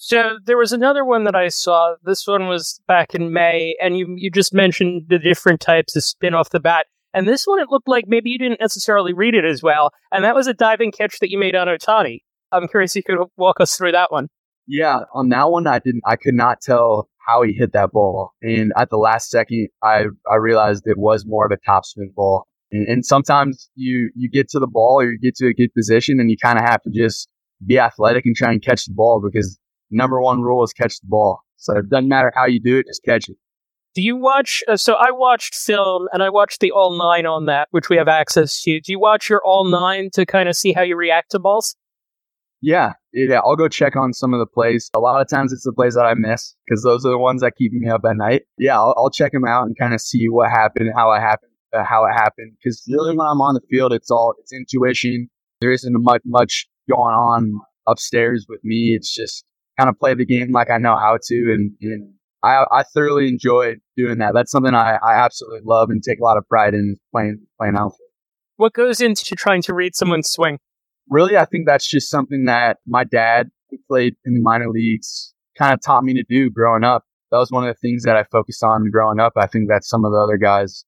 So 0.00 0.38
there 0.44 0.56
was 0.56 0.72
another 0.72 1.04
one 1.04 1.24
that 1.24 1.34
I 1.34 1.48
saw. 1.48 1.96
This 2.04 2.24
one 2.24 2.46
was 2.46 2.80
back 2.86 3.16
in 3.16 3.32
May, 3.32 3.76
and 3.82 3.98
you 3.98 4.14
you 4.16 4.30
just 4.30 4.54
mentioned 4.54 5.06
the 5.08 5.18
different 5.18 5.60
types 5.60 5.96
of 5.96 6.04
spin 6.04 6.34
off 6.34 6.50
the 6.50 6.60
bat. 6.60 6.86
And 7.12 7.26
this 7.26 7.46
one, 7.46 7.58
it 7.58 7.68
looked 7.68 7.88
like 7.88 8.04
maybe 8.06 8.30
you 8.30 8.38
didn't 8.38 8.60
necessarily 8.60 9.12
read 9.12 9.34
it 9.34 9.44
as 9.44 9.60
well. 9.60 9.90
And 10.12 10.22
that 10.24 10.36
was 10.36 10.46
a 10.46 10.54
diving 10.54 10.92
catch 10.92 11.18
that 11.18 11.30
you 11.30 11.38
made 11.38 11.56
on 11.56 11.66
Ohtani. 11.66 12.20
I'm 12.52 12.68
curious 12.68 12.94
if 12.94 13.08
you 13.08 13.16
could 13.16 13.26
walk 13.36 13.60
us 13.60 13.76
through 13.76 13.92
that 13.92 14.12
one. 14.12 14.28
Yeah, 14.68 15.00
on 15.14 15.30
that 15.30 15.50
one, 15.50 15.66
I 15.66 15.80
didn't. 15.80 16.02
I 16.06 16.14
could 16.14 16.34
not 16.34 16.60
tell 16.60 17.08
how 17.26 17.42
he 17.42 17.52
hit 17.52 17.72
that 17.72 17.90
ball, 17.90 18.34
and 18.40 18.72
at 18.76 18.90
the 18.90 18.98
last 18.98 19.30
second, 19.30 19.68
I 19.82 20.04
I 20.30 20.36
realized 20.36 20.84
it 20.86 20.96
was 20.96 21.26
more 21.26 21.44
of 21.44 21.50
a 21.50 21.58
topspin 21.68 22.14
ball. 22.14 22.46
And, 22.70 22.86
and 22.86 23.04
sometimes 23.04 23.68
you 23.74 24.12
you 24.14 24.30
get 24.30 24.48
to 24.50 24.60
the 24.60 24.68
ball 24.68 25.00
or 25.00 25.10
you 25.10 25.18
get 25.18 25.34
to 25.36 25.48
a 25.48 25.54
good 25.54 25.74
position, 25.74 26.20
and 26.20 26.30
you 26.30 26.36
kind 26.40 26.56
of 26.56 26.64
have 26.64 26.82
to 26.82 26.90
just 26.90 27.28
be 27.66 27.80
athletic 27.80 28.26
and 28.26 28.36
try 28.36 28.52
and 28.52 28.62
catch 28.62 28.84
the 28.84 28.94
ball 28.94 29.20
because 29.20 29.58
number 29.90 30.20
one 30.20 30.42
rule 30.42 30.62
is 30.64 30.72
catch 30.72 31.00
the 31.00 31.06
ball. 31.06 31.40
So 31.56 31.76
it 31.76 31.88
doesn't 31.88 32.08
matter 32.08 32.32
how 32.34 32.46
you 32.46 32.60
do 32.60 32.78
it, 32.78 32.86
just 32.86 33.02
catch 33.04 33.28
it. 33.28 33.36
Do 33.94 34.02
you 34.02 34.16
watch? 34.16 34.62
Uh, 34.68 34.76
so 34.76 34.94
I 34.94 35.10
watched 35.10 35.54
film 35.54 36.06
and 36.12 36.22
I 36.22 36.28
watched 36.28 36.60
the 36.60 36.70
all 36.70 36.96
nine 36.96 37.26
on 37.26 37.46
that, 37.46 37.68
which 37.72 37.88
we 37.88 37.96
have 37.96 38.06
access 38.06 38.62
to. 38.62 38.80
Do 38.80 38.92
you 38.92 39.00
watch 39.00 39.28
your 39.28 39.42
all 39.44 39.64
nine 39.64 40.10
to 40.12 40.24
kind 40.24 40.48
of 40.48 40.56
see 40.56 40.72
how 40.72 40.82
you 40.82 40.94
react 40.94 41.32
to 41.32 41.38
balls? 41.38 41.74
Yeah, 42.60 42.92
yeah. 43.12 43.40
I'll 43.44 43.56
go 43.56 43.68
check 43.68 43.96
on 43.96 44.12
some 44.12 44.34
of 44.34 44.40
the 44.40 44.46
plays. 44.46 44.90
A 44.94 45.00
lot 45.00 45.20
of 45.20 45.28
times 45.28 45.52
it's 45.52 45.64
the 45.64 45.72
plays 45.72 45.94
that 45.94 46.04
I 46.04 46.14
miss 46.14 46.54
because 46.66 46.82
those 46.82 47.04
are 47.06 47.10
the 47.10 47.18
ones 47.18 47.40
that 47.40 47.56
keep 47.56 47.72
me 47.72 47.88
up 47.88 48.02
at 48.04 48.16
night. 48.16 48.42
Yeah, 48.58 48.78
I'll, 48.78 48.94
I'll 48.96 49.10
check 49.10 49.32
them 49.32 49.44
out 49.44 49.66
and 49.66 49.76
kind 49.78 49.94
of 49.94 50.00
see 50.00 50.28
what 50.28 50.50
happened, 50.50 50.90
how 50.94 51.12
it 51.12 51.20
happened, 51.20 51.52
uh, 51.72 51.84
how 51.84 52.04
it 52.04 52.12
happened. 52.12 52.52
Because 52.62 52.84
really, 52.88 53.16
when 53.16 53.26
I'm 53.26 53.40
on 53.40 53.54
the 53.54 53.60
field, 53.70 53.92
it's 53.92 54.10
all 54.10 54.34
it's 54.38 54.52
intuition. 54.52 55.28
There 55.60 55.72
isn't 55.72 55.94
much 56.02 56.22
much 56.24 56.68
going 56.90 57.14
on 57.14 57.60
upstairs 57.86 58.46
with 58.48 58.60
me. 58.64 58.94
It's 58.94 59.14
just 59.14 59.44
kind 59.78 59.88
of 59.88 59.98
play 59.98 60.14
the 60.14 60.26
game 60.26 60.52
like 60.52 60.70
I 60.70 60.78
know 60.78 60.96
how 60.96 61.18
to, 61.22 61.34
and, 61.34 61.72
and 61.80 62.12
I, 62.42 62.64
I 62.70 62.82
thoroughly 62.82 63.28
enjoy 63.28 63.76
doing 63.96 64.18
that. 64.18 64.32
That's 64.34 64.50
something 64.50 64.74
I, 64.74 64.96
I 64.96 65.14
absolutely 65.14 65.60
love 65.64 65.90
and 65.90 66.02
take 66.02 66.20
a 66.20 66.24
lot 66.24 66.36
of 66.36 66.46
pride 66.48 66.74
in 66.74 66.96
playing 67.12 67.40
playing 67.58 67.76
outfield. 67.76 68.08
What 68.56 68.72
goes 68.72 69.00
into 69.00 69.36
trying 69.36 69.62
to 69.62 69.74
read 69.74 69.94
someone's 69.94 70.30
swing? 70.30 70.58
Really, 71.08 71.36
I 71.36 71.44
think 71.44 71.66
that's 71.66 71.88
just 71.88 72.10
something 72.10 72.44
that 72.46 72.78
my 72.86 73.04
dad, 73.04 73.50
who 73.70 73.78
played 73.88 74.14
in 74.24 74.34
the 74.34 74.40
minor 74.40 74.68
leagues, 74.68 75.32
kind 75.56 75.72
of 75.72 75.80
taught 75.80 76.04
me 76.04 76.14
to 76.14 76.24
do 76.28 76.50
growing 76.50 76.84
up. 76.84 77.04
That 77.30 77.38
was 77.38 77.50
one 77.50 77.66
of 77.66 77.74
the 77.74 77.78
things 77.80 78.04
that 78.04 78.16
I 78.16 78.24
focused 78.24 78.62
on 78.62 78.90
growing 78.90 79.20
up. 79.20 79.34
I 79.36 79.46
think 79.46 79.68
that 79.68 79.84
some 79.84 80.04
of 80.04 80.12
the 80.12 80.18
other 80.18 80.38
guys 80.38 80.84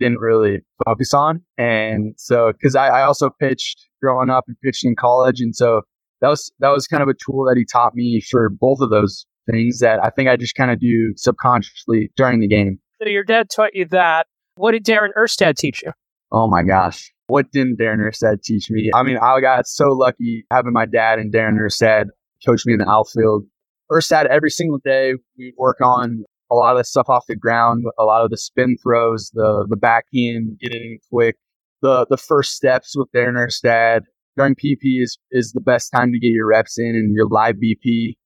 didn't 0.00 0.18
really 0.18 0.60
focus 0.84 1.14
on. 1.14 1.42
And 1.56 2.14
so, 2.16 2.52
cause 2.62 2.74
I, 2.74 2.88
I 2.88 3.02
also 3.02 3.30
pitched 3.30 3.86
growing 4.02 4.30
up 4.30 4.44
and 4.48 4.56
pitched 4.62 4.84
in 4.84 4.96
college. 4.96 5.40
And 5.40 5.54
so 5.54 5.82
that 6.24 6.30
was, 6.30 6.50
that 6.60 6.70
was 6.70 6.86
kind 6.86 7.02
of 7.02 7.08
a 7.10 7.14
tool 7.14 7.44
that 7.44 7.58
he 7.58 7.66
taught 7.66 7.94
me 7.94 8.22
for 8.30 8.48
both 8.48 8.80
of 8.80 8.88
those 8.88 9.26
things 9.50 9.80
that 9.80 10.02
I 10.02 10.08
think 10.08 10.30
I 10.30 10.36
just 10.36 10.54
kind 10.54 10.70
of 10.70 10.80
do 10.80 11.12
subconsciously 11.16 12.10
during 12.16 12.40
the 12.40 12.48
game. 12.48 12.78
So 13.02 13.08
your 13.08 13.24
dad 13.24 13.50
taught 13.50 13.74
you 13.74 13.84
that. 13.90 14.26
What 14.54 14.72
did 14.72 14.84
Darin 14.84 15.12
Erstad 15.18 15.56
teach 15.56 15.82
you? 15.82 15.92
Oh 16.32 16.48
my 16.48 16.62
gosh. 16.62 17.12
What 17.26 17.50
didn't 17.52 17.76
Darin 17.76 18.00
Erstad 18.00 18.42
teach 18.42 18.70
me? 18.70 18.90
I 18.94 19.02
mean, 19.02 19.18
I 19.18 19.38
got 19.40 19.66
so 19.66 19.88
lucky 19.88 20.46
having 20.50 20.72
my 20.72 20.86
dad 20.86 21.18
and 21.18 21.30
Darin 21.30 21.58
Erstad 21.58 22.06
coach 22.46 22.64
me 22.64 22.72
in 22.72 22.78
the 22.78 22.88
outfield. 22.88 23.44
Erstad, 23.92 24.24
every 24.26 24.50
single 24.50 24.78
day, 24.78 25.14
we 25.36 25.52
work 25.58 25.80
on 25.82 26.24
a 26.50 26.54
lot 26.54 26.72
of 26.72 26.78
the 26.78 26.84
stuff 26.84 27.10
off 27.10 27.26
the 27.28 27.36
ground, 27.36 27.84
a 27.98 28.04
lot 28.04 28.24
of 28.24 28.30
the 28.30 28.38
spin 28.38 28.76
throws, 28.82 29.30
the 29.34 29.66
the 29.68 29.76
backhand, 29.76 30.58
getting 30.58 30.98
quick, 31.10 31.36
the 31.82 32.06
the 32.08 32.16
first 32.16 32.54
steps 32.54 32.94
with 32.96 33.10
Darin 33.12 33.34
Erstad. 33.34 34.02
During 34.36 34.54
PP 34.54 35.02
is 35.02 35.18
is 35.30 35.52
the 35.52 35.60
best 35.60 35.90
time 35.90 36.12
to 36.12 36.18
get 36.18 36.28
your 36.28 36.48
reps 36.48 36.78
in 36.78 36.88
and 36.88 37.14
your 37.14 37.28
live 37.28 37.56
BP. 37.56 38.16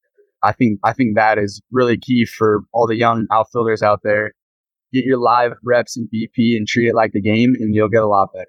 I 0.43 0.53
think 0.53 0.79
I 0.85 0.93
think 0.93 1.17
that 1.17 1.39
is 1.39 1.61
really 1.71 1.99
key 1.99 2.25
for 2.25 2.63
all 2.73 2.87
the 2.87 2.97
young 2.97 3.27
outfielders 3.31 3.83
out 3.83 4.01
there. 4.03 4.33
Get 4.93 5.05
your 5.05 5.19
live 5.19 5.53
reps 5.63 5.97
in 5.97 6.09
BP 6.09 6.57
and 6.57 6.67
treat 6.67 6.89
it 6.89 6.95
like 6.95 7.13
the 7.13 7.21
game, 7.21 7.55
and 7.59 7.75
you'll 7.75 7.91
get 7.91 8.03
a 8.03 8.07
lot 8.07 8.33
better. 8.33 8.47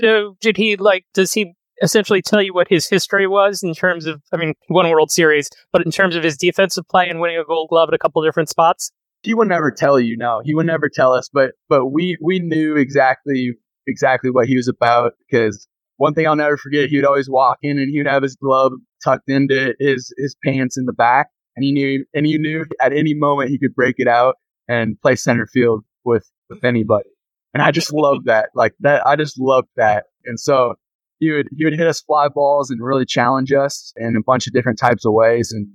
So, 0.00 0.36
did 0.40 0.56
he 0.56 0.76
like? 0.76 1.04
Does 1.14 1.32
he 1.32 1.54
essentially 1.82 2.22
tell 2.22 2.40
you 2.40 2.54
what 2.54 2.68
his 2.68 2.88
history 2.88 3.26
was 3.26 3.62
in 3.62 3.74
terms 3.74 4.06
of? 4.06 4.22
I 4.32 4.36
mean, 4.36 4.54
won 4.68 4.88
World 4.88 5.10
Series, 5.10 5.50
but 5.72 5.84
in 5.84 5.90
terms 5.90 6.14
of 6.14 6.22
his 6.22 6.36
defensive 6.36 6.86
play 6.88 7.08
and 7.08 7.20
winning 7.20 7.38
a 7.38 7.44
Gold 7.44 7.70
Glove 7.70 7.88
at 7.88 7.94
a 7.94 7.98
couple 7.98 8.22
different 8.22 8.48
spots. 8.48 8.92
He 9.22 9.34
would 9.34 9.48
never 9.48 9.70
tell 9.70 10.00
you. 10.00 10.16
No, 10.16 10.42
he 10.44 10.54
would 10.54 10.66
never 10.66 10.88
tell 10.88 11.12
us. 11.12 11.28
But 11.32 11.52
but 11.68 11.86
we 11.86 12.16
we 12.22 12.38
knew 12.38 12.76
exactly 12.76 13.52
exactly 13.86 14.30
what 14.30 14.46
he 14.46 14.56
was 14.56 14.68
about 14.68 15.14
because 15.18 15.66
one 16.02 16.14
thing 16.14 16.26
I'll 16.26 16.34
never 16.34 16.56
forget, 16.56 16.88
he 16.88 16.96
would 16.96 17.04
always 17.04 17.30
walk 17.30 17.58
in 17.62 17.78
and 17.78 17.88
he 17.88 17.98
would 17.98 18.08
have 18.08 18.24
his 18.24 18.34
glove 18.34 18.72
tucked 19.04 19.30
into 19.30 19.72
his 19.78 20.12
his 20.18 20.34
pants 20.44 20.76
in 20.76 20.84
the 20.84 20.92
back, 20.92 21.28
and 21.54 21.62
he 21.62 21.70
knew 21.70 22.04
and 22.12 22.26
he 22.26 22.38
knew 22.38 22.64
at 22.80 22.92
any 22.92 23.14
moment 23.14 23.50
he 23.50 23.58
could 23.58 23.72
break 23.72 23.94
it 23.98 24.08
out 24.08 24.34
and 24.66 25.00
play 25.00 25.14
center 25.14 25.46
field 25.46 25.84
with 26.04 26.28
with 26.50 26.64
anybody. 26.64 27.08
And 27.54 27.62
I 27.62 27.70
just 27.70 27.92
loved 27.92 28.26
that. 28.26 28.48
Like 28.56 28.74
that 28.80 29.06
I 29.06 29.14
just 29.14 29.38
loved 29.38 29.68
that. 29.76 30.06
And 30.24 30.40
so 30.40 30.74
he 31.20 31.30
would 31.30 31.46
he 31.56 31.64
would 31.64 31.74
hit 31.74 31.86
us 31.86 32.00
fly 32.00 32.26
balls 32.26 32.68
and 32.68 32.82
really 32.82 33.06
challenge 33.06 33.52
us 33.52 33.92
in 33.96 34.16
a 34.16 34.22
bunch 34.26 34.48
of 34.48 34.52
different 34.52 34.80
types 34.80 35.06
of 35.06 35.12
ways 35.12 35.52
and 35.52 35.68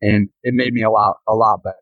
and 0.00 0.28
it 0.44 0.54
made 0.54 0.74
me 0.74 0.84
a 0.84 0.90
lot 0.90 1.16
a 1.28 1.34
lot 1.34 1.64
better. 1.64 1.74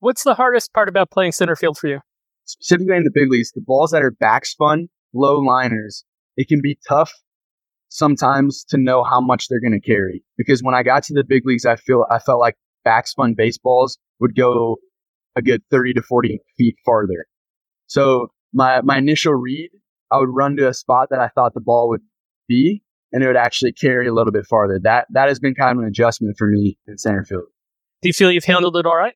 What's 0.00 0.22
the 0.22 0.34
hardest 0.34 0.74
part 0.74 0.90
about 0.90 1.10
playing 1.10 1.32
center 1.32 1.56
field 1.56 1.78
for 1.78 1.88
you? 1.88 2.00
Specifically 2.44 2.96
in 2.98 3.04
the 3.04 3.10
big 3.10 3.30
leagues, 3.30 3.52
the 3.52 3.62
balls 3.62 3.92
that 3.92 4.02
are 4.02 4.12
backspun, 4.12 4.88
low 5.14 5.38
liners, 5.38 6.04
it 6.36 6.46
can 6.46 6.60
be 6.62 6.78
tough 6.86 7.10
sometimes 7.88 8.64
to 8.68 8.78
know 8.78 9.02
how 9.02 9.20
much 9.20 9.48
they're 9.48 9.60
going 9.60 9.78
to 9.78 9.80
carry. 9.80 10.22
Because 10.36 10.62
when 10.62 10.74
I 10.74 10.82
got 10.82 11.02
to 11.04 11.14
the 11.14 11.24
big 11.24 11.46
leagues, 11.46 11.66
I 11.66 11.76
feel 11.76 12.06
I 12.10 12.18
felt 12.18 12.40
like 12.40 12.56
backspun 12.86 13.36
baseballs 13.36 13.98
would 14.20 14.36
go 14.36 14.76
a 15.36 15.42
good 15.42 15.62
30 15.70 15.94
to 15.94 16.02
40 16.02 16.40
feet 16.56 16.76
farther. 16.84 17.26
So 17.86 18.28
my, 18.52 18.80
my 18.82 18.98
initial 18.98 19.34
read, 19.34 19.70
I 20.10 20.18
would 20.18 20.30
run 20.30 20.56
to 20.56 20.68
a 20.68 20.74
spot 20.74 21.08
that 21.10 21.20
I 21.20 21.28
thought 21.28 21.54
the 21.54 21.60
ball 21.60 21.88
would 21.90 22.00
be, 22.48 22.82
and 23.12 23.22
it 23.22 23.26
would 23.26 23.36
actually 23.36 23.72
carry 23.72 24.08
a 24.08 24.14
little 24.14 24.32
bit 24.32 24.46
farther. 24.46 24.78
That 24.82 25.06
that 25.10 25.28
has 25.28 25.38
been 25.38 25.54
kind 25.54 25.72
of 25.72 25.82
an 25.82 25.88
adjustment 25.88 26.36
for 26.38 26.46
me 26.46 26.78
in 26.86 26.98
center 26.98 27.24
field. 27.24 27.44
Do 28.02 28.08
you 28.08 28.12
feel 28.12 28.30
you've 28.30 28.44
handled 28.44 28.76
it 28.76 28.86
all 28.86 28.96
right? 28.96 29.14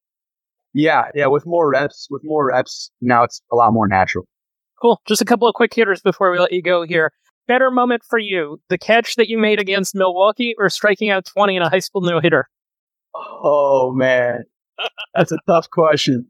Yeah, 0.74 1.04
yeah. 1.14 1.26
With 1.26 1.46
more 1.46 1.70
reps, 1.70 2.08
with 2.10 2.22
more 2.24 2.46
reps, 2.46 2.90
now 3.00 3.24
it's 3.24 3.42
a 3.50 3.56
lot 3.56 3.72
more 3.72 3.88
natural. 3.88 4.26
Cool. 4.80 5.00
Just 5.06 5.22
a 5.22 5.24
couple 5.24 5.46
of 5.46 5.54
quick 5.54 5.72
hitters 5.72 6.00
before 6.00 6.30
we 6.30 6.38
let 6.38 6.52
you 6.52 6.62
go 6.62 6.82
here. 6.82 7.12
Better 7.48 7.70
moment 7.70 8.02
for 8.08 8.18
you, 8.18 8.60
the 8.68 8.78
catch 8.78 9.16
that 9.16 9.28
you 9.28 9.36
made 9.38 9.60
against 9.60 9.94
Milwaukee 9.94 10.54
or 10.58 10.68
striking 10.68 11.10
out 11.10 11.24
20 11.26 11.56
in 11.56 11.62
a 11.62 11.68
high 11.68 11.80
school 11.80 12.00
no 12.00 12.20
hitter? 12.20 12.48
Oh, 13.14 13.92
man. 13.94 14.44
That's 15.14 15.32
a 15.32 15.38
tough 15.46 15.68
question. 15.70 16.28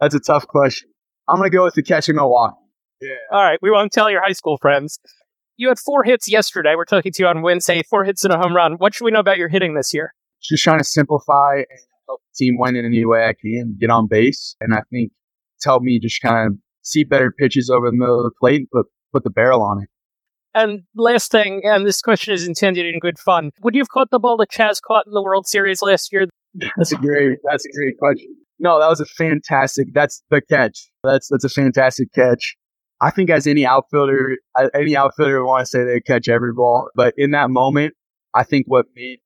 That's 0.00 0.14
a 0.14 0.20
tough 0.20 0.46
question. 0.46 0.90
I'm 1.28 1.36
going 1.36 1.50
to 1.50 1.56
go 1.56 1.64
with 1.64 1.74
the 1.74 1.82
catch 1.82 2.08
in 2.08 2.16
Milwaukee. 2.16 2.56
Yeah. 3.00 3.14
All 3.32 3.42
right. 3.42 3.58
We 3.62 3.70
won't 3.70 3.92
tell 3.92 4.10
your 4.10 4.22
high 4.22 4.32
school 4.32 4.58
friends. 4.58 4.98
You 5.56 5.68
had 5.68 5.78
four 5.78 6.04
hits 6.04 6.30
yesterday. 6.30 6.74
We're 6.76 6.84
talking 6.84 7.12
to 7.12 7.22
you 7.22 7.28
on 7.28 7.42
Wednesday, 7.42 7.82
four 7.88 8.04
hits 8.04 8.24
and 8.24 8.32
a 8.32 8.38
home 8.38 8.54
run. 8.54 8.74
What 8.74 8.94
should 8.94 9.04
we 9.04 9.10
know 9.10 9.20
about 9.20 9.38
your 9.38 9.48
hitting 9.48 9.74
this 9.74 9.92
year? 9.92 10.14
Just 10.42 10.64
trying 10.64 10.78
to 10.78 10.84
simplify 10.84 11.56
and 11.56 11.80
help 12.06 12.20
the 12.20 12.44
team 12.44 12.56
win 12.58 12.76
in 12.76 12.84
any 12.84 13.04
way 13.04 13.26
I 13.26 13.34
can, 13.34 13.76
get 13.78 13.90
on 13.90 14.06
base. 14.06 14.56
And 14.60 14.74
I 14.74 14.82
think 14.90 15.12
it's 15.56 15.64
helped 15.64 15.84
me 15.84 15.98
just 15.98 16.20
kind 16.22 16.48
of 16.48 16.58
see 16.82 17.04
better 17.04 17.30
pitches 17.30 17.70
over 17.70 17.90
the 17.90 17.96
middle 17.96 18.18
of 18.18 18.24
the 18.24 18.34
plate, 18.40 18.68
but 18.72 18.86
put 19.12 19.24
the 19.24 19.30
barrel 19.30 19.62
on 19.62 19.82
it. 19.82 19.88
And 20.54 20.82
last 20.96 21.30
thing, 21.30 21.62
and 21.64 21.86
this 21.86 22.00
question 22.00 22.34
is 22.34 22.46
intended 22.46 22.86
in 22.86 22.98
good 22.98 23.18
fun. 23.18 23.50
Would 23.62 23.74
you 23.74 23.80
have 23.80 23.88
caught 23.88 24.10
the 24.10 24.18
ball 24.18 24.36
that 24.38 24.50
Chas 24.50 24.80
caught 24.80 25.06
in 25.06 25.12
the 25.12 25.22
World 25.22 25.46
Series 25.46 25.80
last 25.80 26.12
year? 26.12 26.26
That's 26.76 26.92
a 26.92 26.96
great. 26.96 27.38
That's 27.44 27.64
a 27.64 27.72
great 27.72 27.96
question. 27.98 28.36
No, 28.58 28.80
that 28.80 28.88
was 28.88 29.00
a 29.00 29.06
fantastic. 29.06 29.88
That's 29.94 30.22
the 30.30 30.40
catch. 30.40 30.90
That's 31.04 31.28
that's 31.28 31.44
a 31.44 31.48
fantastic 31.48 32.12
catch. 32.12 32.56
I 33.00 33.10
think 33.10 33.30
as 33.30 33.46
any 33.46 33.64
outfielder, 33.64 34.36
any 34.74 34.96
outfielder 34.96 35.40
would 35.40 35.48
want 35.48 35.62
to 35.62 35.66
say 35.66 35.84
they 35.84 36.00
catch 36.00 36.28
every 36.28 36.52
ball, 36.52 36.90
but 36.94 37.14
in 37.16 37.30
that 37.30 37.48
moment, 37.48 37.94
I 38.34 38.42
think 38.42 38.66
what 38.66 38.86
made 38.94 39.20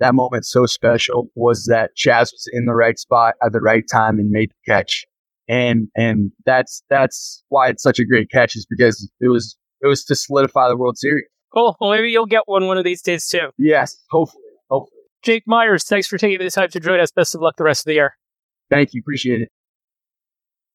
that 0.00 0.14
moment 0.14 0.46
so 0.46 0.64
special 0.66 1.28
was 1.34 1.66
that 1.66 1.94
Chas 1.94 2.32
was 2.32 2.48
in 2.52 2.64
the 2.66 2.74
right 2.74 2.98
spot 2.98 3.34
at 3.44 3.52
the 3.52 3.60
right 3.60 3.84
time 3.90 4.18
and 4.18 4.30
made 4.30 4.50
the 4.50 4.72
catch. 4.72 5.04
And 5.48 5.88
and 5.96 6.30
that's 6.46 6.82
that's 6.88 7.42
why 7.48 7.68
it's 7.68 7.82
such 7.82 7.98
a 7.98 8.04
great 8.04 8.30
catch 8.30 8.54
is 8.54 8.66
because 8.68 9.10
it 9.20 9.28
was 9.28 9.56
it 9.80 9.86
was 9.86 10.04
to 10.04 10.14
solidify 10.14 10.68
the 10.68 10.76
World 10.76 10.98
Series. 10.98 11.26
Cool. 11.52 11.76
Well, 11.80 11.90
maybe 11.90 12.10
you'll 12.10 12.26
get 12.26 12.42
one 12.46 12.66
one 12.66 12.78
of 12.78 12.84
these 12.84 13.02
days 13.02 13.28
too. 13.28 13.50
Yes, 13.58 13.96
hopefully. 14.10 14.44
Hopefully. 14.70 15.00
Jake 15.22 15.44
Meyers, 15.46 15.84
thanks 15.84 16.06
for 16.06 16.18
taking 16.18 16.38
the 16.38 16.50
time 16.50 16.68
to 16.70 16.80
join 16.80 17.00
us. 17.00 17.10
Best 17.10 17.34
of 17.34 17.40
luck 17.40 17.56
the 17.56 17.64
rest 17.64 17.82
of 17.82 17.86
the 17.86 17.94
year. 17.94 18.16
Thank 18.70 18.94
you. 18.94 19.00
Appreciate 19.00 19.42
it. 19.42 19.48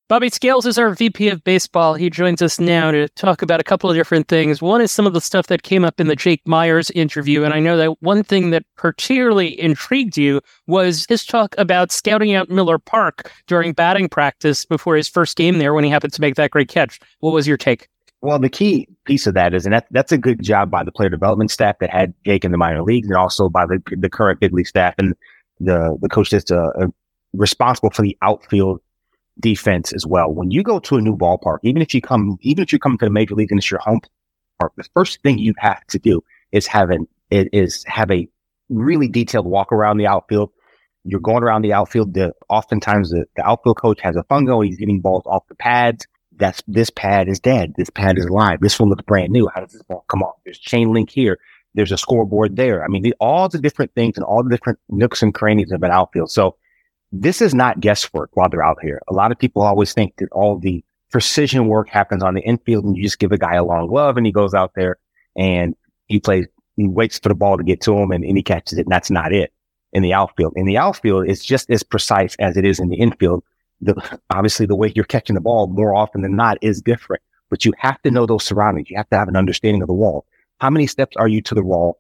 Bobby 0.10 0.30
Scales 0.30 0.66
is 0.66 0.78
our 0.78 0.94
VP 0.94 1.30
of 1.30 1.44
baseball. 1.46 1.94
He 1.94 2.10
joins 2.10 2.42
us 2.42 2.60
now 2.60 2.92
to 2.92 3.08
talk 3.10 3.42
about 3.42 3.62
a 3.62 3.64
couple 3.64 3.90
of 3.90 3.96
different 3.96 4.28
things. 4.28 4.62
One 4.62 4.82
is 4.82 4.92
some 4.92 5.08
of 5.08 5.14
the 5.14 5.22
stuff 5.22 5.48
that 5.48 5.64
came 5.64 5.86
up 5.86 6.00
in 6.00 6.08
the 6.08 6.16
Jake 6.16 6.46
Meyers 6.46 6.92
interview. 6.92 7.44
And 7.44 7.54
I 7.54 7.60
know 7.60 7.78
that 7.78 8.02
one 8.04 8.22
thing 8.22 8.50
that 8.50 8.64
particularly 8.76 9.60
intrigued 9.60 10.18
you 10.18 10.42
was 10.68 11.06
his 11.08 11.26
talk 11.26 11.56
about 11.58 11.92
scouting 11.92 12.34
out 12.34 12.50
Miller 12.50 12.78
Park 12.78 13.32
during 13.48 13.72
batting 13.72 14.10
practice 14.10 14.66
before 14.66 14.98
his 14.98 15.08
first 15.08 15.38
game 15.38 15.58
there 15.58 15.74
when 15.74 15.86
he 15.86 15.90
happened 15.90 16.14
to 16.14 16.22
make 16.22 16.36
that 16.36 16.52
great 16.52 16.68
catch. 16.68 17.00
What 17.22 17.34
was 17.34 17.48
your 17.48 17.58
take? 17.58 17.88
Well, 18.24 18.40
the 18.40 18.50
key 18.50 18.88
piece 19.04 19.28
of 19.28 19.34
that 19.34 19.54
is, 19.54 19.66
and 19.66 19.74
that, 19.74 19.86
that's 19.92 20.14
a 20.14 20.18
good 20.18 20.42
job 20.42 20.72
by 20.72 20.86
the 20.86 20.94
player 20.94 21.10
development 21.10 21.52
staff 21.52 21.80
that 21.80 21.90
had 21.90 22.14
Jake 22.26 22.46
in 22.46 22.54
the 22.54 22.58
minor 22.58 22.82
leagues, 22.82 23.10
and 23.10 23.18
also 23.18 23.50
by 23.50 23.66
the 23.66 23.84
the 23.98 24.10
current 24.10 24.40
big 24.40 24.54
league 24.54 24.66
staff 24.66 24.96
and 24.98 25.14
the 25.60 25.98
the 26.02 26.08
coach 26.08 26.30
that's 26.30 26.50
uh, 26.50 26.70
uh, 26.80 26.88
responsible 27.34 27.90
for 27.90 28.02
the 28.02 28.18
outfield 28.22 28.80
defense 29.42 29.92
as 29.92 30.08
well. 30.08 30.32
When 30.32 30.52
you 30.52 30.64
go 30.64 30.80
to 30.80 30.96
a 30.96 31.02
new 31.02 31.18
ballpark, 31.18 31.58
even 31.64 31.82
if 31.82 31.94
you 31.94 32.00
come, 32.00 32.38
even 32.40 32.64
if 32.64 32.72
you 32.72 32.80
come 32.80 32.98
to 32.98 33.06
the 33.06 33.12
major 33.12 33.36
league 33.36 33.52
and 33.52 33.60
it's 33.60 33.70
your 33.70 33.82
home 33.82 34.00
park, 34.58 34.72
the 34.78 34.86
first 34.94 35.22
thing 35.22 35.38
you 35.38 35.54
have 35.58 35.86
to 35.88 36.00
do 36.00 36.24
is 36.54 36.66
have 36.66 36.92
an 36.92 37.06
is 37.30 37.84
have 37.90 38.10
a 38.10 38.26
really 38.70 39.10
detailed 39.10 39.48
walk 39.48 39.74
around 39.74 39.98
the 39.98 40.08
outfield. 40.08 40.50
You're 41.04 41.20
going 41.20 41.44
around 41.44 41.64
the 41.64 41.74
outfield. 41.74 42.14
The, 42.14 42.32
oftentimes 42.48 43.10
the, 43.10 43.26
the 43.36 43.46
outfield 43.46 43.76
coach 43.76 44.00
has 44.00 44.16
a 44.16 44.24
fungo. 44.24 44.66
He's 44.66 44.78
getting 44.78 45.02
balls 45.02 45.24
off 45.26 45.46
the 45.50 45.56
pads 45.56 46.08
that's 46.38 46.64
this 46.68 46.90
pad 46.90 47.28
is 47.28 47.40
dead. 47.40 47.74
This 47.78 47.90
pad 47.90 48.18
is 48.18 48.26
alive. 48.26 48.60
This 48.62 48.80
one 48.80 48.90
looks 48.90 49.04
brand 49.04 49.32
new. 49.32 49.50
How 49.54 49.62
does 49.62 49.74
this 49.74 49.84
ball 49.84 50.06
come 50.10 50.24
off? 50.24 50.36
There's 50.46 50.58
chain 50.58 50.94
link 50.94 51.10
here. 51.10 51.40
There's 51.76 51.92
a 51.92 51.98
scoreboard 51.98 52.56
there. 52.56 52.84
I 52.84 52.88
mean, 52.88 53.02
the, 53.02 53.16
all 53.20 53.50
the 53.50 53.60
different 53.60 53.94
things 53.96 54.16
and 54.16 54.24
all 54.24 54.44
the 54.44 54.50
different 54.50 54.80
nooks 54.90 55.22
and 55.22 55.34
crannies 55.34 55.72
of 55.72 55.82
an 55.84 55.92
outfield. 55.92 56.32
So 56.32 56.56
this 57.12 57.42
is 57.42 57.54
not 57.54 57.80
guesswork 57.80 58.32
while 58.34 58.50
they're 58.50 58.64
out 58.64 58.80
here. 58.82 59.02
A 59.08 59.14
lot 59.14 59.32
of 59.32 59.40
people 59.40 59.62
always 59.62 59.94
think 59.94 60.16
that 60.18 60.32
all 60.32 60.58
the 60.58 60.84
precision 61.12 61.68
work 61.68 61.90
happens 61.90 62.24
on 62.24 62.34
the 62.34 62.42
infield 62.42 62.86
and 62.86 62.98
you 62.98 63.04
just 63.04 63.20
give 63.20 63.32
a 63.32 63.38
guy 63.38 63.56
a 63.56 63.64
long 63.64 63.88
glove 63.88 64.18
and 64.18 64.26
he 64.26 64.32
goes 64.32 64.54
out 64.54 64.72
there 64.76 64.98
and 65.36 65.76
he 66.08 66.20
plays, 66.20 66.48
he 66.76 66.88
waits 66.88 67.20
for 67.20 67.30
the 67.30 67.36
ball 67.36 67.58
to 67.58 67.64
get 67.64 67.82
to 67.82 67.96
him 67.98 68.12
and, 68.12 68.24
and 68.24 68.38
he 68.38 68.44
catches 68.44 68.78
it. 68.78 68.86
And 68.86 68.92
that's 68.92 69.12
not 69.12 69.32
it 69.32 69.54
in 69.94 70.02
the 70.02 70.14
outfield. 70.14 70.54
In 70.56 70.66
the 70.66 70.78
outfield, 70.78 71.28
it's 71.28 71.46
just 71.46 71.70
as 71.70 71.84
precise 71.84 72.36
as 72.40 72.58
it 72.58 72.66
is 72.66 72.80
in 72.80 72.90
the 72.90 72.98
infield 72.98 73.44
the, 73.84 74.20
obviously 74.30 74.66
the 74.66 74.76
way 74.76 74.92
you're 74.96 75.06
catching 75.06 75.36
the 75.36 75.42
ball 75.42 75.68
more 75.68 75.96
often 75.96 76.22
than 76.22 76.36
not 76.36 76.58
is 76.62 76.82
different, 76.82 77.22
but 77.50 77.66
you 77.66 77.74
have 77.78 78.02
to 78.04 78.12
know 78.12 78.26
those 78.26 78.44
surroundings. 78.44 78.90
You 78.90 78.98
have 78.98 79.10
to 79.10 79.18
have 79.18 79.28
an 79.28 79.36
understanding 79.36 79.82
of 79.82 79.88
the 79.88 79.94
wall. 79.94 80.26
How 80.60 80.70
many 80.70 80.88
steps 80.88 81.16
are 81.18 81.28
you 81.28 81.42
to 81.44 81.56
the 81.56 81.64
wall 81.64 82.00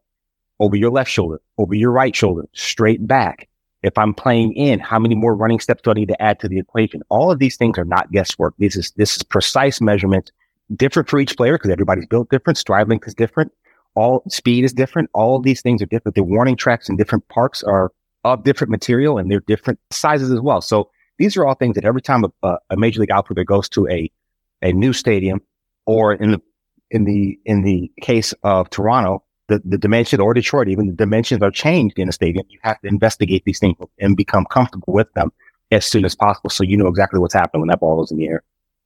over 0.59 0.75
your 0.75 0.91
left 0.91 1.11
shoulder, 1.11 1.41
over 1.57 1.73
your 1.73 1.91
right 1.91 2.15
shoulder, 2.15 2.47
straight 2.53 3.05
back? 3.05 3.49
If 3.83 3.97
I'm 3.97 4.13
playing 4.13 4.53
in, 4.53 4.79
how 4.79 4.97
many 4.97 5.13
more 5.13 5.35
running 5.35 5.59
steps 5.59 5.81
do 5.81 5.91
I 5.91 5.93
need 5.93 6.07
to 6.07 6.21
add 6.21 6.39
to 6.39 6.47
the 6.47 6.57
equation? 6.57 7.01
All 7.09 7.31
of 7.31 7.39
these 7.39 7.57
things 7.57 7.77
are 7.77 7.83
not 7.83 8.11
guesswork. 8.11 8.53
This 8.57 8.77
is, 8.77 8.91
this 8.91 9.17
is 9.17 9.23
precise 9.23 9.81
measurement, 9.81 10.31
different 10.73 11.09
for 11.09 11.19
each 11.19 11.35
player 11.35 11.57
because 11.57 11.69
everybody's 11.69 12.07
built 12.07 12.29
different. 12.29 12.57
Stride 12.57 12.87
length 12.87 13.07
is 13.07 13.13
different. 13.13 13.51
All 13.95 14.23
speed 14.29 14.63
is 14.63 14.71
different. 14.71 15.09
All 15.13 15.35
of 15.35 15.43
these 15.43 15.61
things 15.61 15.81
are 15.81 15.85
different. 15.85 16.15
The 16.15 16.23
warning 16.23 16.55
tracks 16.55 16.87
in 16.87 16.95
different 16.95 17.27
parks 17.27 17.61
are 17.61 17.91
of 18.23 18.43
different 18.43 18.71
material 18.71 19.17
and 19.17 19.29
they're 19.29 19.41
different 19.41 19.79
sizes 19.91 20.31
as 20.31 20.39
well. 20.39 20.61
So 20.61 20.89
these 21.17 21.37
are 21.37 21.45
all 21.45 21.55
things 21.55 21.75
that 21.75 21.85
every 21.85 22.01
time 22.01 22.25
a, 22.43 22.57
a 22.69 22.77
major 22.77 22.99
league 22.99 23.11
outfielder 23.11 23.43
goes 23.43 23.69
to 23.69 23.87
a, 23.87 24.11
a 24.61 24.73
new 24.73 24.93
stadium 24.93 25.41
or 25.85 26.13
in 26.13 26.31
the, 26.31 26.41
in 26.91 27.03
the, 27.05 27.39
in 27.45 27.63
the 27.63 27.91
case 28.01 28.33
of 28.43 28.69
Toronto, 28.69 29.23
the, 29.47 29.61
the 29.65 29.77
dimension 29.77 30.21
or 30.21 30.33
Detroit, 30.33 30.69
even 30.69 30.87
the 30.87 30.93
dimensions 30.93 31.41
are 31.41 31.51
changed 31.51 31.99
in 31.99 32.07
a 32.07 32.11
stadium. 32.11 32.45
You 32.49 32.59
have 32.63 32.79
to 32.81 32.87
investigate 32.87 33.43
these 33.45 33.59
things 33.59 33.75
and 33.99 34.15
become 34.15 34.45
comfortable 34.45 34.93
with 34.93 35.11
them 35.13 35.31
as 35.71 35.85
soon 35.85 36.05
as 36.05 36.15
possible. 36.15 36.49
So 36.49 36.63
you 36.63 36.77
know 36.77 36.87
exactly 36.87 37.19
what's 37.19 37.33
happening 37.33 37.61
when 37.61 37.69
that 37.69 37.79
ball 37.79 38.03
is 38.03 38.11
in 38.11 38.17
the 38.17 38.27
air. 38.27 38.43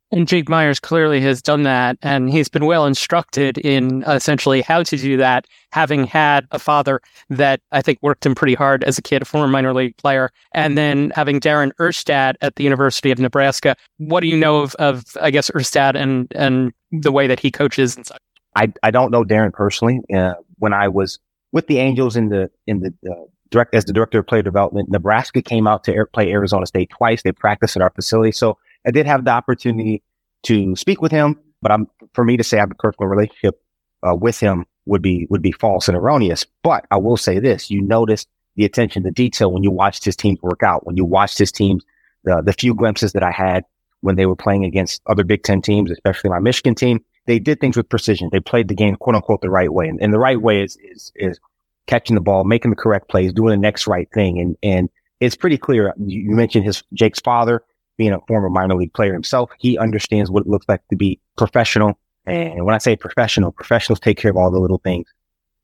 And 0.09 0.25
Jake 0.25 0.47
Meyers 0.47 0.79
clearly 0.79 1.19
has 1.21 1.41
done 1.41 1.63
that, 1.63 1.97
and 2.01 2.29
he's 2.29 2.47
been 2.47 2.65
well 2.65 2.85
instructed 2.85 3.57
in 3.57 4.03
essentially 4.03 4.61
how 4.61 4.81
to 4.83 4.97
do 4.97 5.17
that, 5.17 5.47
having 5.73 6.05
had 6.05 6.47
a 6.51 6.59
father 6.59 7.01
that 7.29 7.59
I 7.73 7.81
think 7.81 7.99
worked 8.01 8.25
him 8.25 8.33
pretty 8.33 8.53
hard 8.53 8.85
as 8.85 8.97
a 8.97 9.01
kid, 9.01 9.21
a 9.21 9.25
former 9.25 9.49
minor 9.49 9.73
league 9.73 9.97
player, 9.97 10.31
and 10.53 10.77
then 10.77 11.11
having 11.13 11.39
Darin 11.39 11.73
Erstad 11.77 12.35
at 12.39 12.55
the 12.55 12.63
University 12.63 13.11
of 13.11 13.19
Nebraska. 13.19 13.75
What 13.97 14.21
do 14.21 14.27
you 14.27 14.37
know 14.37 14.61
of, 14.61 14.75
of 14.75 15.03
I 15.21 15.29
guess, 15.29 15.49
Erstad 15.51 15.95
and 15.95 16.31
and 16.35 16.71
the 16.91 17.11
way 17.11 17.27
that 17.27 17.41
he 17.41 17.51
coaches 17.51 17.97
and 17.97 18.05
such? 18.05 18.21
I, 18.55 18.71
I 18.83 18.91
don't 18.91 19.11
know 19.11 19.25
Darin 19.25 19.51
personally. 19.51 19.99
Uh, 20.15 20.35
when 20.57 20.73
I 20.73 20.87
was 20.87 21.19
with 21.51 21.67
the 21.67 21.79
Angels 21.79 22.15
in 22.15 22.29
the 22.29 22.49
in 22.65 22.79
the 22.79 23.11
uh, 23.11 23.25
direct 23.49 23.75
as 23.75 23.83
the 23.83 23.93
director 23.93 24.19
of 24.19 24.27
player 24.27 24.41
development, 24.41 24.89
Nebraska 24.89 25.41
came 25.41 25.67
out 25.67 25.83
to 25.83 25.93
air, 25.93 26.05
play 26.05 26.31
Arizona 26.31 26.65
State 26.65 26.91
twice. 26.91 27.23
They 27.23 27.33
practiced 27.33 27.75
at 27.75 27.81
our 27.81 27.89
facility, 27.89 28.31
so 28.31 28.57
I 28.87 28.91
did 28.91 29.05
have 29.05 29.25
the 29.25 29.31
opportunity 29.31 30.01
to 30.43 30.75
speak 30.75 31.01
with 31.01 31.11
him, 31.11 31.39
but 31.61 31.71
I'm, 31.71 31.87
for 32.13 32.23
me 32.23 32.37
to 32.37 32.43
say 32.43 32.57
I 32.57 32.61
have 32.61 32.71
a 32.71 32.75
personal 32.75 33.09
relationship 33.09 33.61
uh, 34.07 34.15
with 34.15 34.39
him 34.39 34.65
would 34.85 35.01
be, 35.01 35.27
would 35.29 35.41
be 35.41 35.51
false 35.51 35.87
and 35.87 35.97
erroneous. 35.97 36.45
But 36.63 36.85
I 36.89 36.97
will 36.97 37.17
say 37.17 37.39
this, 37.39 37.69
you 37.69 37.81
notice 37.81 38.25
the 38.55 38.63
attention 38.65 39.03
to 39.03 39.11
detail 39.11 39.51
when 39.51 39.63
you 39.63 39.71
watched 39.71 40.05
his 40.05 40.15
teams 40.15 40.41
work 40.41 40.63
out, 40.63 40.85
when 40.85 40.95
you 40.95 41.03
watched 41.05 41.37
his 41.37 41.51
teams, 41.51 41.83
the, 42.23 42.41
the 42.41 42.53
few 42.53 42.73
glimpses 42.73 43.13
that 43.13 43.23
I 43.23 43.31
had 43.31 43.65
when 44.01 44.15
they 44.15 44.25
were 44.25 44.35
playing 44.35 44.63
against 44.63 45.01
other 45.07 45.23
Big 45.23 45.43
Ten 45.43 45.61
teams, 45.61 45.91
especially 45.91 46.29
my 46.29 46.39
Michigan 46.39 46.75
team, 46.75 47.03
they 47.25 47.39
did 47.39 47.59
things 47.59 47.75
with 47.75 47.89
precision. 47.89 48.29
They 48.31 48.39
played 48.39 48.69
the 48.69 48.75
game, 48.75 48.95
quote 48.95 49.15
unquote, 49.15 49.41
the 49.41 49.49
right 49.49 49.71
way. 49.71 49.87
And, 49.87 50.01
and 50.01 50.13
the 50.13 50.19
right 50.19 50.41
way 50.41 50.61
is, 50.61 50.77
is, 50.81 51.11
is 51.15 51.39
catching 51.87 52.15
the 52.15 52.21
ball, 52.21 52.45
making 52.45 52.71
the 52.71 52.77
correct 52.77 53.09
plays, 53.09 53.33
doing 53.33 53.51
the 53.51 53.57
next 53.57 53.85
right 53.85 54.07
thing. 54.13 54.39
And, 54.39 54.55
and 54.63 54.89
it's 55.19 55.35
pretty 55.35 55.57
clear. 55.57 55.93
You 55.97 56.31
mentioned 56.31 56.65
his 56.65 56.83
Jake's 56.93 57.19
father 57.19 57.63
being 57.97 58.13
a 58.13 58.19
former 58.27 58.49
minor 58.49 58.75
league 58.75 58.93
player 58.93 59.13
himself, 59.13 59.49
he 59.59 59.77
understands 59.77 60.29
what 60.29 60.41
it 60.41 60.47
looks 60.47 60.67
like 60.69 60.87
to 60.89 60.95
be 60.95 61.19
professional. 61.37 61.99
And 62.25 62.65
when 62.65 62.75
I 62.75 62.77
say 62.77 62.95
professional, 62.95 63.51
professionals 63.51 63.99
take 63.99 64.17
care 64.17 64.31
of 64.31 64.37
all 64.37 64.51
the 64.51 64.59
little 64.59 64.79
things 64.79 65.07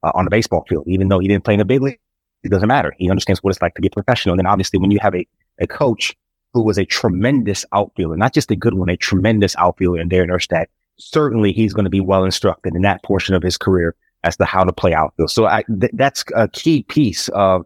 uh, 0.02 0.12
on 0.16 0.26
the 0.26 0.32
baseball 0.32 0.66
field. 0.68 0.86
Even 0.88 1.10
though 1.10 1.20
he 1.20 1.28
didn't 1.28 1.44
play 1.44 1.54
in 1.54 1.60
the 1.60 1.66
big 1.66 1.82
league, 1.82 2.00
it 2.44 2.50
doesn't 2.50 2.68
matter. 2.68 2.94
He 2.98 3.10
understands 3.10 3.44
what 3.44 3.52
it's 3.52 3.62
like 3.62 3.76
to 3.76 3.82
be 3.82 3.90
professional. 3.90 4.34
And 4.34 4.40
then 4.40 4.48
obviously 4.48 4.80
when 4.80 4.92
you 4.92 5.00
have 5.02 5.16
a, 5.16 5.28
a 5.60 5.68
coach 5.68 6.16
who 6.54 6.64
was 6.64 6.78
a 6.78 6.86
tremendous 6.86 7.66
outfielder, 7.74 8.16
not 8.16 8.34
just 8.34 8.52
a 8.52 8.56
good 8.56 8.76
one, 8.76 8.90
a 8.90 8.98
tremendous 8.98 9.56
outfielder 9.58 10.00
in 10.00 10.10
Darin 10.10 10.30
Erstad, 10.30 10.66
certainly 10.98 11.52
he's 11.52 11.74
going 11.74 11.86
to 11.86 11.90
be 11.90 12.00
well 12.00 12.24
instructed 12.24 12.76
in 12.76 12.82
that 12.84 13.04
portion 13.04 13.36
of 13.36 13.44
his 13.44 13.58
career 13.58 13.96
as 14.24 14.38
to 14.38 14.46
how 14.46 14.64
to 14.64 14.72
play 14.72 14.94
outfield. 14.94 15.32
So 15.32 15.46
I, 15.46 15.64
th- 15.64 15.92
that's 15.96 16.24
a 16.36 16.48
key 16.48 16.84
piece 16.84 17.28
of 17.30 17.66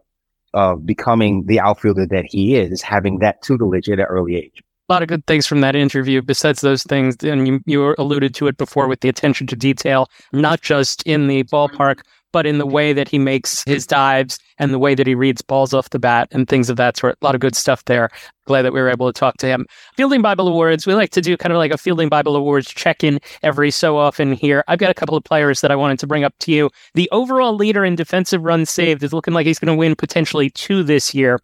of 0.58 0.84
becoming 0.84 1.46
the 1.46 1.60
outfielder 1.60 2.04
that 2.04 2.24
he 2.24 2.56
is, 2.56 2.72
is 2.72 2.82
having 2.82 3.20
that 3.20 3.40
tutelage 3.42 3.88
at 3.88 4.00
an 4.00 4.06
early 4.06 4.34
age. 4.34 4.60
A 4.88 4.92
lot 4.92 5.02
of 5.02 5.08
good 5.08 5.24
things 5.26 5.46
from 5.46 5.60
that 5.60 5.76
interview. 5.76 6.20
Besides 6.20 6.62
those 6.62 6.82
things, 6.82 7.14
and 7.22 7.46
you, 7.46 7.60
you 7.64 7.94
alluded 7.96 8.34
to 8.34 8.48
it 8.48 8.56
before 8.56 8.88
with 8.88 9.00
the 9.00 9.08
attention 9.08 9.46
to 9.46 9.54
detail, 9.54 10.08
not 10.32 10.60
just 10.60 11.04
in 11.04 11.28
the 11.28 11.44
ballpark, 11.44 12.00
but 12.32 12.46
in 12.46 12.58
the 12.58 12.66
way 12.66 12.92
that 12.92 13.08
he 13.08 13.18
makes 13.18 13.62
his 13.64 13.86
dives 13.86 14.38
and 14.58 14.72
the 14.72 14.78
way 14.78 14.94
that 14.94 15.06
he 15.06 15.14
reads 15.14 15.42
balls 15.42 15.72
off 15.72 15.90
the 15.90 15.98
bat 15.98 16.28
and 16.30 16.48
things 16.48 16.68
of 16.68 16.76
that 16.76 16.96
sort. 16.96 17.16
A 17.20 17.24
lot 17.24 17.34
of 17.34 17.40
good 17.40 17.54
stuff 17.54 17.84
there. 17.84 18.10
Glad 18.46 18.62
that 18.62 18.72
we 18.72 18.80
were 18.80 18.88
able 18.88 19.10
to 19.10 19.18
talk 19.18 19.36
to 19.38 19.46
him. 19.46 19.66
Fielding 19.96 20.22
Bible 20.22 20.48
Awards, 20.48 20.86
we 20.86 20.94
like 20.94 21.10
to 21.10 21.20
do 21.20 21.36
kind 21.36 21.52
of 21.52 21.58
like 21.58 21.72
a 21.72 21.78
Fielding 21.78 22.08
Bible 22.08 22.34
Awards 22.36 22.68
check 22.72 23.04
in 23.04 23.20
every 23.42 23.70
so 23.70 23.96
often 23.98 24.32
here. 24.32 24.64
I've 24.68 24.78
got 24.78 24.90
a 24.90 24.94
couple 24.94 25.16
of 25.16 25.24
players 25.24 25.60
that 25.60 25.70
I 25.70 25.76
wanted 25.76 25.98
to 26.00 26.06
bring 26.06 26.24
up 26.24 26.34
to 26.40 26.52
you. 26.52 26.70
The 26.94 27.08
overall 27.12 27.54
leader 27.54 27.84
in 27.84 27.94
defensive 27.94 28.42
runs 28.42 28.70
saved 28.70 29.02
is 29.02 29.12
looking 29.12 29.34
like 29.34 29.46
he's 29.46 29.58
going 29.58 29.74
to 29.74 29.78
win 29.78 29.94
potentially 29.94 30.50
two 30.50 30.82
this 30.82 31.14
year 31.14 31.40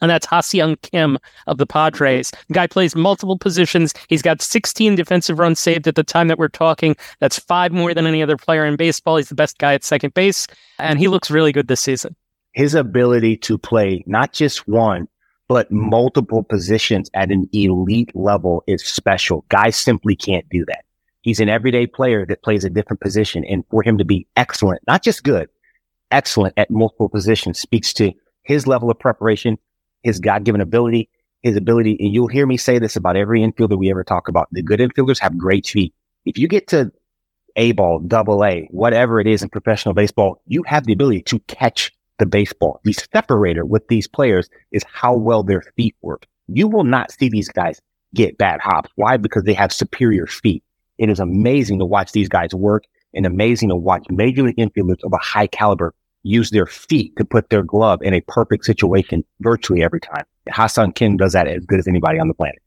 and 0.00 0.10
that's 0.10 0.26
Ha-Seong 0.26 0.80
Kim 0.82 1.18
of 1.46 1.58
the 1.58 1.66
Padres. 1.66 2.30
The 2.48 2.54
guy 2.54 2.66
plays 2.66 2.96
multiple 2.96 3.38
positions. 3.38 3.94
He's 4.08 4.22
got 4.22 4.42
16 4.42 4.94
defensive 4.94 5.38
runs 5.38 5.60
saved 5.60 5.86
at 5.86 5.94
the 5.94 6.04
time 6.04 6.28
that 6.28 6.38
we're 6.38 6.48
talking. 6.48 6.96
That's 7.18 7.38
five 7.38 7.72
more 7.72 7.94
than 7.94 8.06
any 8.06 8.22
other 8.22 8.36
player 8.36 8.64
in 8.64 8.76
baseball. 8.76 9.16
He's 9.16 9.28
the 9.28 9.34
best 9.34 9.58
guy 9.58 9.74
at 9.74 9.84
second 9.84 10.14
base, 10.14 10.46
and 10.78 10.98
he 10.98 11.08
looks 11.08 11.30
really 11.30 11.52
good 11.52 11.68
this 11.68 11.80
season. 11.80 12.16
His 12.52 12.74
ability 12.74 13.36
to 13.38 13.58
play 13.58 14.02
not 14.06 14.32
just 14.32 14.66
one, 14.66 15.08
but 15.48 15.70
multiple 15.70 16.42
positions 16.42 17.10
at 17.14 17.30
an 17.30 17.48
elite 17.52 18.14
level 18.14 18.62
is 18.66 18.84
special. 18.84 19.44
Guys 19.48 19.76
simply 19.76 20.16
can't 20.16 20.48
do 20.48 20.64
that. 20.66 20.84
He's 21.22 21.40
an 21.40 21.48
everyday 21.48 21.86
player 21.86 22.24
that 22.26 22.42
plays 22.42 22.64
a 22.64 22.70
different 22.70 23.00
position. 23.00 23.44
And 23.44 23.64
for 23.70 23.82
him 23.82 23.98
to 23.98 24.04
be 24.04 24.26
excellent, 24.36 24.80
not 24.86 25.02
just 25.02 25.22
good, 25.22 25.48
excellent 26.10 26.54
at 26.56 26.70
multiple 26.70 27.08
positions 27.08 27.58
speaks 27.58 27.92
to 27.94 28.12
his 28.42 28.66
level 28.66 28.90
of 28.90 28.98
preparation, 28.98 29.58
his 30.02 30.20
God 30.20 30.44
given 30.44 30.60
ability, 30.60 31.08
his 31.42 31.56
ability. 31.56 31.96
And 32.00 32.12
you'll 32.12 32.28
hear 32.28 32.46
me 32.46 32.56
say 32.56 32.78
this 32.78 32.96
about 32.96 33.16
every 33.16 33.40
infielder 33.40 33.78
we 33.78 33.90
ever 33.90 34.04
talk 34.04 34.28
about. 34.28 34.48
The 34.52 34.62
good 34.62 34.80
infielders 34.80 35.18
have 35.20 35.36
great 35.36 35.66
feet. 35.66 35.94
If 36.24 36.38
you 36.38 36.48
get 36.48 36.68
to 36.68 36.92
A 37.56 37.72
ball, 37.72 38.00
double 38.00 38.44
A, 38.44 38.68
whatever 38.70 39.20
it 39.20 39.26
is 39.26 39.42
in 39.42 39.48
professional 39.48 39.94
baseball, 39.94 40.42
you 40.46 40.62
have 40.64 40.84
the 40.84 40.92
ability 40.92 41.22
to 41.22 41.38
catch 41.40 41.92
the 42.18 42.26
baseball. 42.26 42.80
The 42.84 42.92
separator 42.92 43.64
with 43.64 43.88
these 43.88 44.06
players 44.06 44.48
is 44.72 44.84
how 44.92 45.14
well 45.14 45.42
their 45.42 45.62
feet 45.76 45.96
work. 46.02 46.26
You 46.48 46.68
will 46.68 46.84
not 46.84 47.10
see 47.10 47.28
these 47.28 47.48
guys 47.48 47.80
get 48.14 48.38
bad 48.38 48.60
hops. 48.60 48.90
Why? 48.96 49.16
Because 49.16 49.44
they 49.44 49.54
have 49.54 49.72
superior 49.72 50.26
feet. 50.26 50.62
It 50.98 51.08
is 51.08 51.20
amazing 51.20 51.78
to 51.78 51.86
watch 51.86 52.12
these 52.12 52.28
guys 52.28 52.54
work 52.54 52.84
and 53.14 53.24
amazing 53.24 53.70
to 53.70 53.76
watch 53.76 54.04
major 54.10 54.42
league 54.42 54.56
infielders 54.56 55.02
of 55.02 55.12
a 55.12 55.18
high 55.18 55.46
caliber 55.46 55.94
use 56.22 56.50
their 56.50 56.66
feet 56.66 57.16
to 57.16 57.24
put 57.24 57.50
their 57.50 57.62
glove 57.62 58.00
in 58.02 58.14
a 58.14 58.20
perfect 58.22 58.64
situation 58.64 59.24
virtually 59.40 59.82
every 59.82 60.00
time. 60.00 60.24
Ha-Seong 60.50 60.94
Kim 60.94 61.16
does 61.16 61.32
that 61.32 61.46
as 61.48 61.64
good 61.64 61.78
as 61.78 61.88
anybody 61.88 62.18
on 62.18 62.28
the 62.28 62.34
planet. 62.34 62.60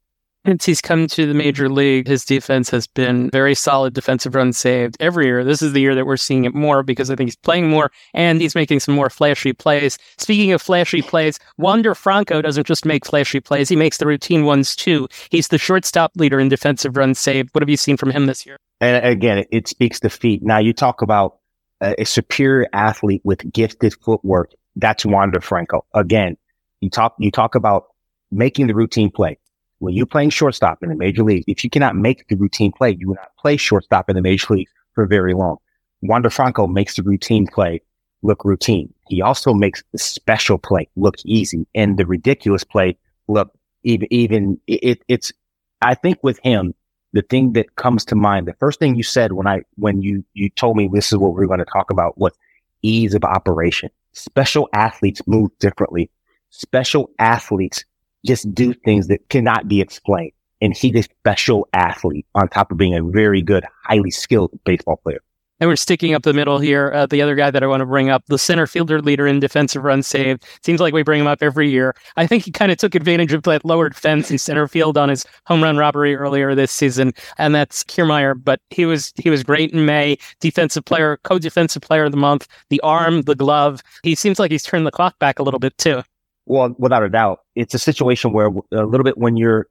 Since 0.46 0.66
he's 0.66 0.82
come 0.82 1.08
to 1.08 1.26
the 1.26 1.34
major 1.34 1.70
league, 1.70 2.06
his 2.06 2.26
defense 2.26 2.70
has 2.72 2.86
been 2.86 3.30
very 3.30 3.56
solid 3.56 3.94
defensive 3.94 4.36
runs 4.36 4.58
saved 4.58 4.98
every 5.00 5.28
year. 5.28 5.42
This 5.42 5.62
is 5.62 5.72
the 5.72 5.80
year 5.80 5.96
that 5.96 6.06
we're 6.06 6.18
seeing 6.18 6.44
it 6.44 6.54
more 6.54 6.84
because 6.84 7.10
I 7.10 7.16
think 7.16 7.30
he's 7.30 7.38
playing 7.38 7.70
more 7.70 7.94
and 8.14 8.42
he's 8.42 8.54
making 8.54 8.82
some 8.82 8.94
more 8.94 9.10
flashy 9.10 9.54
plays. 9.54 9.98
Speaking 10.18 10.52
of 10.52 10.62
flashy 10.62 11.02
plays, 11.02 11.40
Wander 11.58 11.96
Franco 11.96 12.42
doesn't 12.42 12.68
just 12.68 12.84
make 12.84 13.06
flashy 13.06 13.40
plays, 13.40 13.70
he 13.70 13.78
makes 13.78 14.00
the 14.00 14.06
routine 14.06 14.44
ones 14.44 14.76
too. 14.76 15.08
He's 15.30 15.48
the 15.48 15.58
shortstop 15.58 16.12
leader 16.18 16.42
in 16.42 16.50
defensive 16.50 16.98
runs 16.98 17.20
saved. 17.20 17.52
What 17.54 17.62
have 17.62 17.70
you 17.70 17.78
seen 17.78 17.96
from 17.96 18.12
him 18.12 18.26
this 18.26 18.46
year? 18.46 18.58
And 18.82 19.06
again, 19.06 19.46
it 19.50 19.70
speaks 19.70 20.02
to 20.02 20.10
feet. 20.10 20.42
Now 20.44 20.58
you 20.60 20.74
talk 20.74 21.02
about 21.02 21.38
a, 21.84 22.02
a 22.02 22.06
superior 22.06 22.68
athlete 22.74 23.22
with 23.24 23.52
gifted 23.52 23.94
footwork. 24.02 24.52
That's 24.76 25.06
Wander 25.06 25.42
Franco. 25.42 25.86
Again, 25.94 26.38
you 26.82 26.90
talk, 26.90 27.16
you 27.20 27.30
talk 27.30 27.54
about 27.54 27.88
making 28.32 28.68
the 28.68 28.76
routine 28.76 29.12
play. 29.12 29.38
When 29.80 29.94
you're 29.94 30.06
playing 30.06 30.30
shortstop 30.30 30.82
in 30.82 30.90
the 30.90 30.96
major 30.96 31.24
league, 31.24 31.44
if 31.46 31.64
you 31.64 31.70
cannot 31.70 31.96
make 31.96 32.28
the 32.28 32.36
routine 32.36 32.72
play, 32.72 32.96
you 32.98 33.10
will 33.10 33.16
not 33.16 33.36
play 33.38 33.58
shortstop 33.58 34.10
in 34.10 34.16
the 34.16 34.22
major 34.22 34.54
league 34.54 34.70
for 34.96 35.06
very 35.06 35.34
long. 35.34 35.58
Wander 36.02 36.30
Franco 36.30 36.68
makes 36.68 36.96
the 36.96 37.04
routine 37.04 37.48
play 37.48 37.82
look 38.22 38.46
routine. 38.46 38.94
He 39.10 39.22
also 39.22 39.54
makes 39.54 39.84
the 39.92 39.98
special 39.98 40.58
play 40.58 40.88
look 40.96 41.16
easy 41.26 41.68
and 41.76 41.98
the 41.98 42.06
ridiculous 42.06 42.64
play 42.64 42.98
look 43.28 43.54
even, 43.84 44.08
even 44.12 44.60
it, 44.68 45.02
it's, 45.10 45.34
I 45.82 45.96
think 45.96 46.20
with 46.24 46.40
him, 46.40 46.74
the 47.14 47.22
thing 47.22 47.54
that 47.54 47.76
comes 47.76 48.04
to 48.06 48.16
mind, 48.16 48.48
the 48.48 48.56
first 48.56 48.80
thing 48.80 48.96
you 48.96 49.04
said 49.04 49.34
when 49.34 49.48
I, 49.48 49.62
when 49.76 50.02
you, 50.02 50.26
you 50.34 50.50
told 50.50 50.76
me 50.76 50.90
this 50.92 51.12
is 51.12 51.18
what 51.18 51.36
we 51.36 51.44
are 51.44 51.48
going 51.48 51.60
to 51.60 51.66
talk 51.66 51.92
about 51.92 52.18
was 52.18 52.34
ease 52.82 53.14
of 53.14 53.24
operation. 53.24 53.90
Special 54.14 54.68
athletes 54.74 55.22
move 55.28 55.52
differently. 55.60 56.10
Special 56.50 57.10
athletes 57.20 57.86
just 58.26 58.54
do 58.54 58.74
things 58.74 59.08
that 59.08 59.28
cannot 59.30 59.68
be 59.68 59.82
explained. 59.82 60.34
And 60.62 60.76
he's 60.76 60.96
a 60.96 61.04
special 61.04 61.68
athlete 61.74 62.26
on 62.36 62.48
top 62.48 62.72
of 62.72 62.78
being 62.78 62.96
a 62.96 63.04
very 63.04 63.42
good, 63.42 63.66
highly 63.84 64.12
skilled 64.12 64.52
baseball 64.64 64.98
player. 64.98 65.22
And 65.64 65.70
we're 65.70 65.78
sticking 65.78 66.14
up 66.14 66.24
the 66.24 66.34
middle 66.34 66.60
here. 66.60 66.92
Uh, 66.94 67.06
the 67.06 67.22
other 67.22 67.36
guy 67.36 67.50
that 67.50 67.64
I 67.64 67.68
want 67.68 67.80
to 67.80 67.86
bring 67.86 68.10
up, 68.10 68.26
the 68.26 68.38
center 68.38 68.68
fielder 68.68 69.02
leader 69.02 69.26
in 69.26 69.40
defensive 69.40 69.86
runs 69.86 70.08
saved. 70.08 70.44
Seems 70.62 70.82
like 70.82 70.94
we 70.94 71.04
bring 71.04 71.22
him 71.22 71.28
up 71.28 71.42
every 71.42 71.70
year. 71.70 71.96
I 72.18 72.28
think 72.28 72.44
he 72.44 72.52
kind 72.52 72.70
of 72.70 72.78
took 72.78 72.96
advantage 72.96 73.32
of 73.32 73.44
that 73.44 73.64
lowered 73.64 73.96
fence 73.96 74.30
in 74.30 74.38
center 74.40 74.68
field 74.68 74.98
on 74.98 75.08
his 75.08 75.26
home 75.46 75.64
run 75.64 75.78
robbery 75.78 76.18
earlier 76.18 76.54
this 76.54 76.70
season, 76.70 77.14
and 77.38 77.56
that's 77.56 77.82
Kiermaier. 77.86 78.44
But 78.44 78.60
he 78.72 78.86
was 78.86 79.14
he 79.16 79.30
was 79.30 79.42
great 79.42 79.72
in 79.72 79.86
May. 79.86 80.18
Defensive 80.42 80.84
player, 80.84 81.18
co-defensive 81.24 81.82
player 81.82 82.04
of 82.04 82.12
the 82.12 82.18
month. 82.18 82.46
The 82.70 82.82
arm, 82.82 83.22
the 83.22 83.34
glove. 83.34 83.82
He 84.04 84.16
seems 84.16 84.40
like 84.40 84.52
he's 84.52 84.64
turned 84.64 84.86
the 84.86 84.92
clock 84.92 85.18
back 85.20 85.40
a 85.40 85.44
little 85.44 85.62
bit 85.62 85.78
too. 85.78 86.04
Well, 86.46 86.76
without 86.78 87.04
a 87.04 87.10
doubt, 87.10 87.40
it's 87.56 87.74
a 87.74 87.80
situation 87.80 88.34
where 88.34 88.50
a 88.74 88.84
little 88.84 89.06
bit 89.06 89.18
when 89.18 89.38
your 89.38 89.68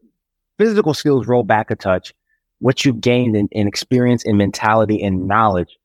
physical 0.58 0.94
skills 0.94 1.26
roll 1.26 1.42
back 1.42 1.70
a 1.70 1.76
touch, 1.76 2.14
what 2.60 2.82
you've 2.82 3.02
gained 3.02 3.36
in, 3.36 3.48
in 3.52 3.68
experience 3.68 4.24
and 4.24 4.38
mentality 4.38 5.02
and 5.02 5.28
knowledge 5.28 5.76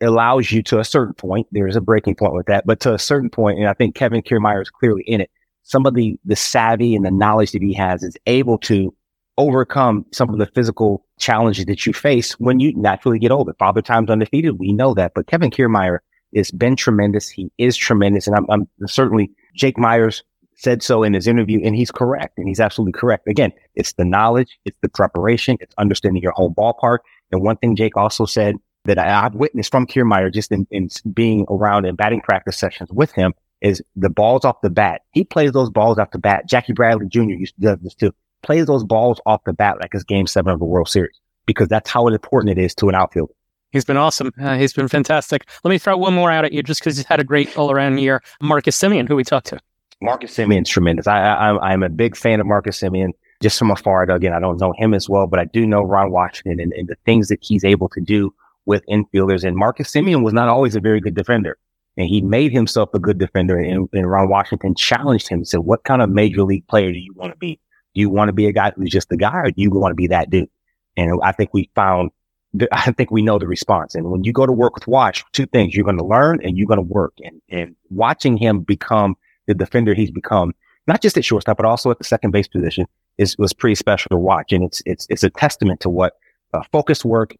allows 0.00 0.50
you 0.50 0.62
to 0.64 0.78
a 0.78 0.84
certain 0.84 1.14
point. 1.14 1.46
There's 1.52 1.76
a 1.76 1.80
breaking 1.80 2.16
point 2.16 2.34
with 2.34 2.46
that, 2.46 2.66
but 2.66 2.80
to 2.80 2.94
a 2.94 2.98
certain 2.98 3.30
point, 3.30 3.58
and 3.58 3.68
I 3.68 3.74
think 3.74 3.94
Kevin 3.94 4.22
Kiermaier 4.22 4.62
is 4.62 4.70
clearly 4.70 5.02
in 5.06 5.20
it. 5.20 5.30
Some 5.62 5.86
of 5.86 5.94
the 5.94 6.18
the 6.24 6.36
savvy 6.36 6.94
and 6.94 7.04
the 7.04 7.10
knowledge 7.10 7.52
that 7.52 7.62
he 7.62 7.74
has 7.74 8.02
is 8.02 8.16
able 8.26 8.58
to 8.58 8.94
overcome 9.38 10.04
some 10.12 10.28
of 10.30 10.38
the 10.38 10.46
physical 10.46 11.06
challenges 11.18 11.64
that 11.66 11.86
you 11.86 11.92
face 11.92 12.32
when 12.40 12.60
you 12.60 12.74
naturally 12.76 13.18
get 13.18 13.30
older. 13.30 13.54
Father 13.58 13.80
time's 13.80 14.10
undefeated. 14.10 14.58
We 14.58 14.72
know 14.72 14.94
that, 14.94 15.12
but 15.14 15.26
Kevin 15.26 15.50
Kiermaier 15.50 15.98
has 16.34 16.50
been 16.50 16.76
tremendous. 16.76 17.28
He 17.28 17.50
is 17.58 17.76
tremendous, 17.76 18.26
and 18.26 18.36
I'm, 18.36 18.46
I'm 18.50 18.68
certainly 18.86 19.30
Jake 19.54 19.78
Meyers 19.78 20.22
said 20.56 20.82
so 20.82 21.02
in 21.02 21.14
his 21.14 21.26
interview, 21.26 21.60
and 21.64 21.74
he's 21.74 21.90
correct, 21.90 22.36
and 22.36 22.46
he's 22.46 22.60
absolutely 22.60 22.92
correct. 22.92 23.26
Again, 23.26 23.50
it's 23.76 23.94
the 23.94 24.04
knowledge, 24.04 24.58
it's 24.66 24.76
the 24.82 24.90
preparation, 24.90 25.56
it's 25.60 25.74
understanding 25.78 26.22
your 26.22 26.32
home 26.32 26.54
ballpark. 26.54 26.98
And 27.32 27.42
one 27.42 27.56
thing 27.56 27.76
Jake 27.76 27.96
also 27.96 28.26
said 28.26 28.56
that 28.90 28.98
I, 28.98 29.06
have 29.06 29.36
witnessed 29.36 29.70
from 29.70 29.86
Kiermaier 29.86 30.32
just 30.32 30.50
in, 30.50 30.66
in 30.72 30.88
being 31.12 31.46
around 31.48 31.84
in 31.84 31.94
batting 31.94 32.20
practice 32.22 32.58
sessions 32.58 32.90
with 32.90 33.12
him 33.12 33.32
is 33.60 33.80
the 33.94 34.10
balls 34.10 34.44
off 34.44 34.60
the 34.62 34.70
bat. 34.70 35.02
He 35.12 35.22
plays 35.22 35.52
those 35.52 35.70
balls 35.70 35.96
off 35.96 36.10
the 36.10 36.18
bat. 36.18 36.48
Jackie 36.48 36.72
Bradley 36.72 37.06
Jr. 37.06 37.20
used 37.20 37.54
to 37.54 37.60
do 37.60 37.76
this 37.82 37.94
too. 37.94 38.12
Plays 38.42 38.66
those 38.66 38.82
balls 38.82 39.20
off 39.26 39.44
the 39.44 39.52
bat 39.52 39.76
like 39.80 39.94
it's 39.94 40.02
game 40.02 40.26
seven 40.26 40.52
of 40.52 40.58
the 40.58 40.64
World 40.64 40.88
Series 40.88 41.16
because 41.46 41.68
that's 41.68 41.88
how 41.88 42.08
important 42.08 42.58
it 42.58 42.60
is 42.60 42.74
to 42.76 42.88
an 42.88 42.96
outfielder. 42.96 43.32
He's 43.70 43.84
been 43.84 43.96
awesome. 43.96 44.32
Uh, 44.40 44.56
he's 44.56 44.72
been 44.72 44.88
fantastic. 44.88 45.48
Let 45.62 45.70
me 45.70 45.78
throw 45.78 45.96
one 45.96 46.14
more 46.14 46.32
out 46.32 46.44
at 46.44 46.52
you 46.52 46.64
just 46.64 46.80
because 46.80 46.96
he's 46.96 47.06
had 47.06 47.20
a 47.20 47.24
great 47.24 47.56
all 47.56 47.70
around 47.70 47.98
year. 47.98 48.20
Marcus 48.40 48.76
Semien, 48.76 49.06
who 49.06 49.14
we 49.14 49.22
talked 49.22 49.46
to. 49.48 49.60
Marcus 50.00 50.36
Semien's 50.36 50.68
tremendous. 50.68 51.06
I, 51.06 51.20
I, 51.20 51.72
I'm 51.72 51.84
a 51.84 51.88
big 51.88 52.16
fan 52.16 52.40
of 52.40 52.46
Marcus 52.46 52.80
Semien 52.80 53.10
just 53.40 53.56
from 53.56 53.70
afar. 53.70 54.02
Again, 54.02 54.32
I 54.32 54.40
don't 54.40 54.58
know 54.60 54.72
him 54.76 54.94
as 54.94 55.08
well, 55.08 55.28
but 55.28 55.38
I 55.38 55.44
do 55.44 55.64
know 55.64 55.82
Ron 55.82 56.10
Washington 56.10 56.58
and, 56.58 56.72
and 56.72 56.88
the 56.88 56.96
things 57.04 57.28
that 57.28 57.38
he's 57.40 57.64
able 57.64 57.88
to 57.90 58.00
do 58.00 58.34
with 58.66 58.84
infielders. 58.86 59.44
And 59.44 59.56
Marcus 59.56 59.90
Semien 59.90 60.22
was 60.22 60.32
not 60.32 60.48
always 60.48 60.76
a 60.76 60.80
very 60.80 61.00
good 61.00 61.14
defender. 61.14 61.58
And 61.96 62.08
he 62.08 62.20
made 62.20 62.52
himself 62.52 62.90
a 62.94 62.98
good 62.98 63.18
defender. 63.18 63.58
And, 63.58 63.88
and 63.92 64.10
Ron 64.10 64.28
Washington 64.28 64.74
challenged 64.74 65.28
him 65.28 65.40
and 65.40 65.48
said, 65.48 65.60
what 65.60 65.84
kind 65.84 66.02
of 66.02 66.10
major 66.10 66.42
league 66.42 66.66
player 66.66 66.92
do 66.92 66.98
you 66.98 67.12
want 67.14 67.32
to 67.32 67.38
be? 67.38 67.60
Do 67.94 68.00
you 68.00 68.08
want 68.08 68.28
to 68.28 68.32
be 68.32 68.46
a 68.46 68.52
guy 68.52 68.72
who's 68.76 68.90
just 68.90 69.10
a 69.12 69.16
guy 69.16 69.36
or 69.36 69.50
do 69.50 69.60
you 69.60 69.70
want 69.70 69.90
to 69.90 69.96
be 69.96 70.06
that 70.06 70.30
dude? 70.30 70.48
And 70.96 71.18
I 71.22 71.32
think 71.32 71.52
we 71.52 71.68
found, 71.74 72.10
I 72.72 72.92
think 72.92 73.10
we 73.10 73.22
know 73.22 73.38
the 73.38 73.48
response. 73.48 73.94
And 73.94 74.10
when 74.10 74.24
you 74.24 74.32
go 74.32 74.46
to 74.46 74.52
work 74.52 74.74
with 74.74 74.86
Wash, 74.86 75.24
two 75.32 75.46
things, 75.46 75.74
you're 75.74 75.84
going 75.84 75.98
to 75.98 76.04
learn 76.04 76.40
and 76.44 76.56
you're 76.56 76.66
going 76.66 76.78
to 76.78 76.82
work. 76.82 77.14
And, 77.24 77.42
and 77.48 77.76
watching 77.90 78.36
him 78.36 78.60
become 78.60 79.16
the 79.46 79.54
defender 79.54 79.94
he's 79.94 80.10
become, 80.10 80.54
not 80.86 81.02
just 81.02 81.16
at 81.16 81.24
shortstop, 81.24 81.56
but 81.56 81.66
also 81.66 81.90
at 81.90 81.98
the 81.98 82.04
second 82.04 82.30
base 82.30 82.48
position 82.48 82.86
is, 83.18 83.36
was 83.36 83.52
pretty 83.52 83.74
special 83.74 84.08
to 84.10 84.16
watch. 84.16 84.52
And 84.52 84.64
it's, 84.64 84.82
it's, 84.86 85.06
it's 85.10 85.24
a 85.24 85.30
testament 85.30 85.80
to 85.80 85.88
what 85.88 86.14
uh, 86.54 86.62
focused 86.72 87.04
work, 87.04 87.34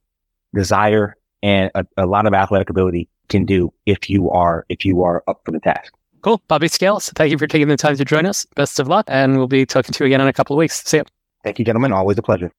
desire, 0.54 1.16
and 1.42 1.70
a, 1.74 1.86
a 1.96 2.06
lot 2.06 2.26
of 2.26 2.34
athletic 2.34 2.70
ability 2.70 3.08
can 3.28 3.44
do 3.44 3.72
if 3.86 4.10
you 4.10 4.30
are 4.30 4.66
if 4.68 4.84
you 4.84 5.02
are 5.02 5.22
up 5.28 5.40
for 5.44 5.52
the 5.52 5.60
task. 5.60 5.92
Cool. 6.22 6.42
Bobby 6.48 6.68
Scales, 6.68 7.10
thank 7.14 7.30
you 7.30 7.38
for 7.38 7.46
taking 7.46 7.68
the 7.68 7.76
time 7.76 7.96
to 7.96 8.04
join 8.04 8.26
us. 8.26 8.46
Best 8.54 8.78
of 8.78 8.88
luck. 8.88 9.06
And 9.08 9.38
we'll 9.38 9.46
be 9.46 9.64
talking 9.64 9.92
to 9.92 10.04
you 10.04 10.06
again 10.06 10.20
in 10.20 10.28
a 10.28 10.32
couple 10.32 10.54
of 10.54 10.58
weeks. 10.58 10.82
See 10.84 10.98
you. 10.98 11.04
Thank 11.42 11.58
you, 11.58 11.64
gentlemen. 11.64 11.92
Always 11.92 12.18
a 12.18 12.22
pleasure. 12.22 12.52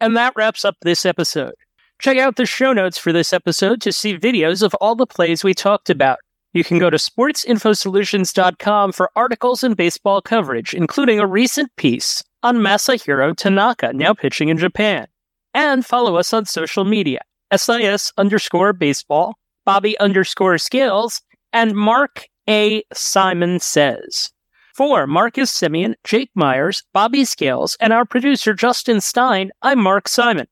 And 0.00 0.16
that 0.16 0.34
wraps 0.36 0.64
up 0.64 0.76
this 0.82 1.06
episode. 1.06 1.54
Check 1.98 2.18
out 2.18 2.36
the 2.36 2.46
show 2.46 2.72
notes 2.72 2.98
for 2.98 3.12
this 3.12 3.32
episode 3.32 3.80
to 3.82 3.92
see 3.92 4.18
videos 4.18 4.62
of 4.62 4.74
all 4.74 4.94
the 4.94 5.06
plays 5.06 5.42
we 5.42 5.54
talked 5.54 5.90
about. 5.90 6.18
You 6.52 6.62
can 6.62 6.78
go 6.78 6.90
to 6.90 6.96
sportsinfosolutions.com 6.96 8.92
for 8.92 9.10
articles 9.16 9.64
and 9.64 9.76
baseball 9.76 10.20
coverage, 10.20 10.74
including 10.74 11.18
a 11.18 11.26
recent 11.26 11.74
piece 11.76 12.22
on 12.42 12.58
Masahiro 12.58 13.36
Tanaka, 13.36 13.92
now 13.92 14.14
pitching 14.14 14.48
in 14.48 14.58
Japan. 14.58 15.08
And 15.54 15.84
follow 15.84 16.16
us 16.16 16.32
on 16.32 16.44
social 16.44 16.84
media, 16.84 17.20
SIS 17.54 18.12
underscore 18.16 18.72
baseball, 18.72 19.34
Bobby 19.64 19.98
underscore 19.98 20.58
scales, 20.58 21.22
and 21.52 21.74
Mark 21.74 22.26
A. 22.48 22.82
Simon 22.92 23.60
says. 23.60 24.30
For 24.74 25.06
Marcus 25.06 25.50
Semien, 25.50 25.94
Jake 26.04 26.30
Meyers, 26.34 26.84
Bobby 26.92 27.24
Scales, 27.24 27.76
and 27.80 27.92
our 27.92 28.04
producer 28.04 28.54
Justin 28.54 29.00
Stein, 29.00 29.50
I'm 29.62 29.80
Mark 29.80 30.06
Simon. 30.06 30.46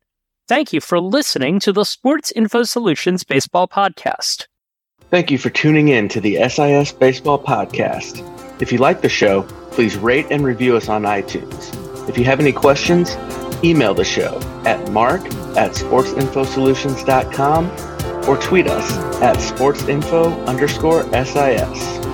Thank 0.48 0.72
you 0.72 0.80
for 0.80 1.00
listening 1.00 1.60
to 1.60 1.72
the 1.72 1.84
Sports 1.84 2.32
Info 2.32 2.64
Solutions 2.64 3.24
Baseball 3.24 3.68
Podcast. 3.68 4.46
Thank 5.10 5.30
you 5.30 5.38
for 5.38 5.50
tuning 5.50 5.88
in 5.88 6.08
to 6.08 6.20
the 6.20 6.36
SIS 6.48 6.90
Baseball 6.90 7.38
Podcast. 7.42 8.22
If 8.60 8.72
you 8.72 8.78
like 8.78 9.02
the 9.02 9.08
show, 9.08 9.42
please 9.70 9.96
rate 9.96 10.26
and 10.30 10.44
review 10.44 10.76
us 10.76 10.88
on 10.88 11.02
iTunes. 11.02 12.08
If 12.08 12.18
you 12.18 12.24
have 12.24 12.40
any 12.40 12.52
questions, 12.52 13.16
email 13.64 13.94
the 13.94 14.04
show 14.04 14.40
at 14.64 14.90
mark 14.92 15.24
at 15.56 15.72
sportsinfosolutions.com 15.72 17.70
or 18.28 18.36
tweet 18.38 18.66
us 18.66 18.96
at 19.22 19.36
sportsinfo 19.36 20.46
underscore 20.46 21.02
SIS. 21.12 22.05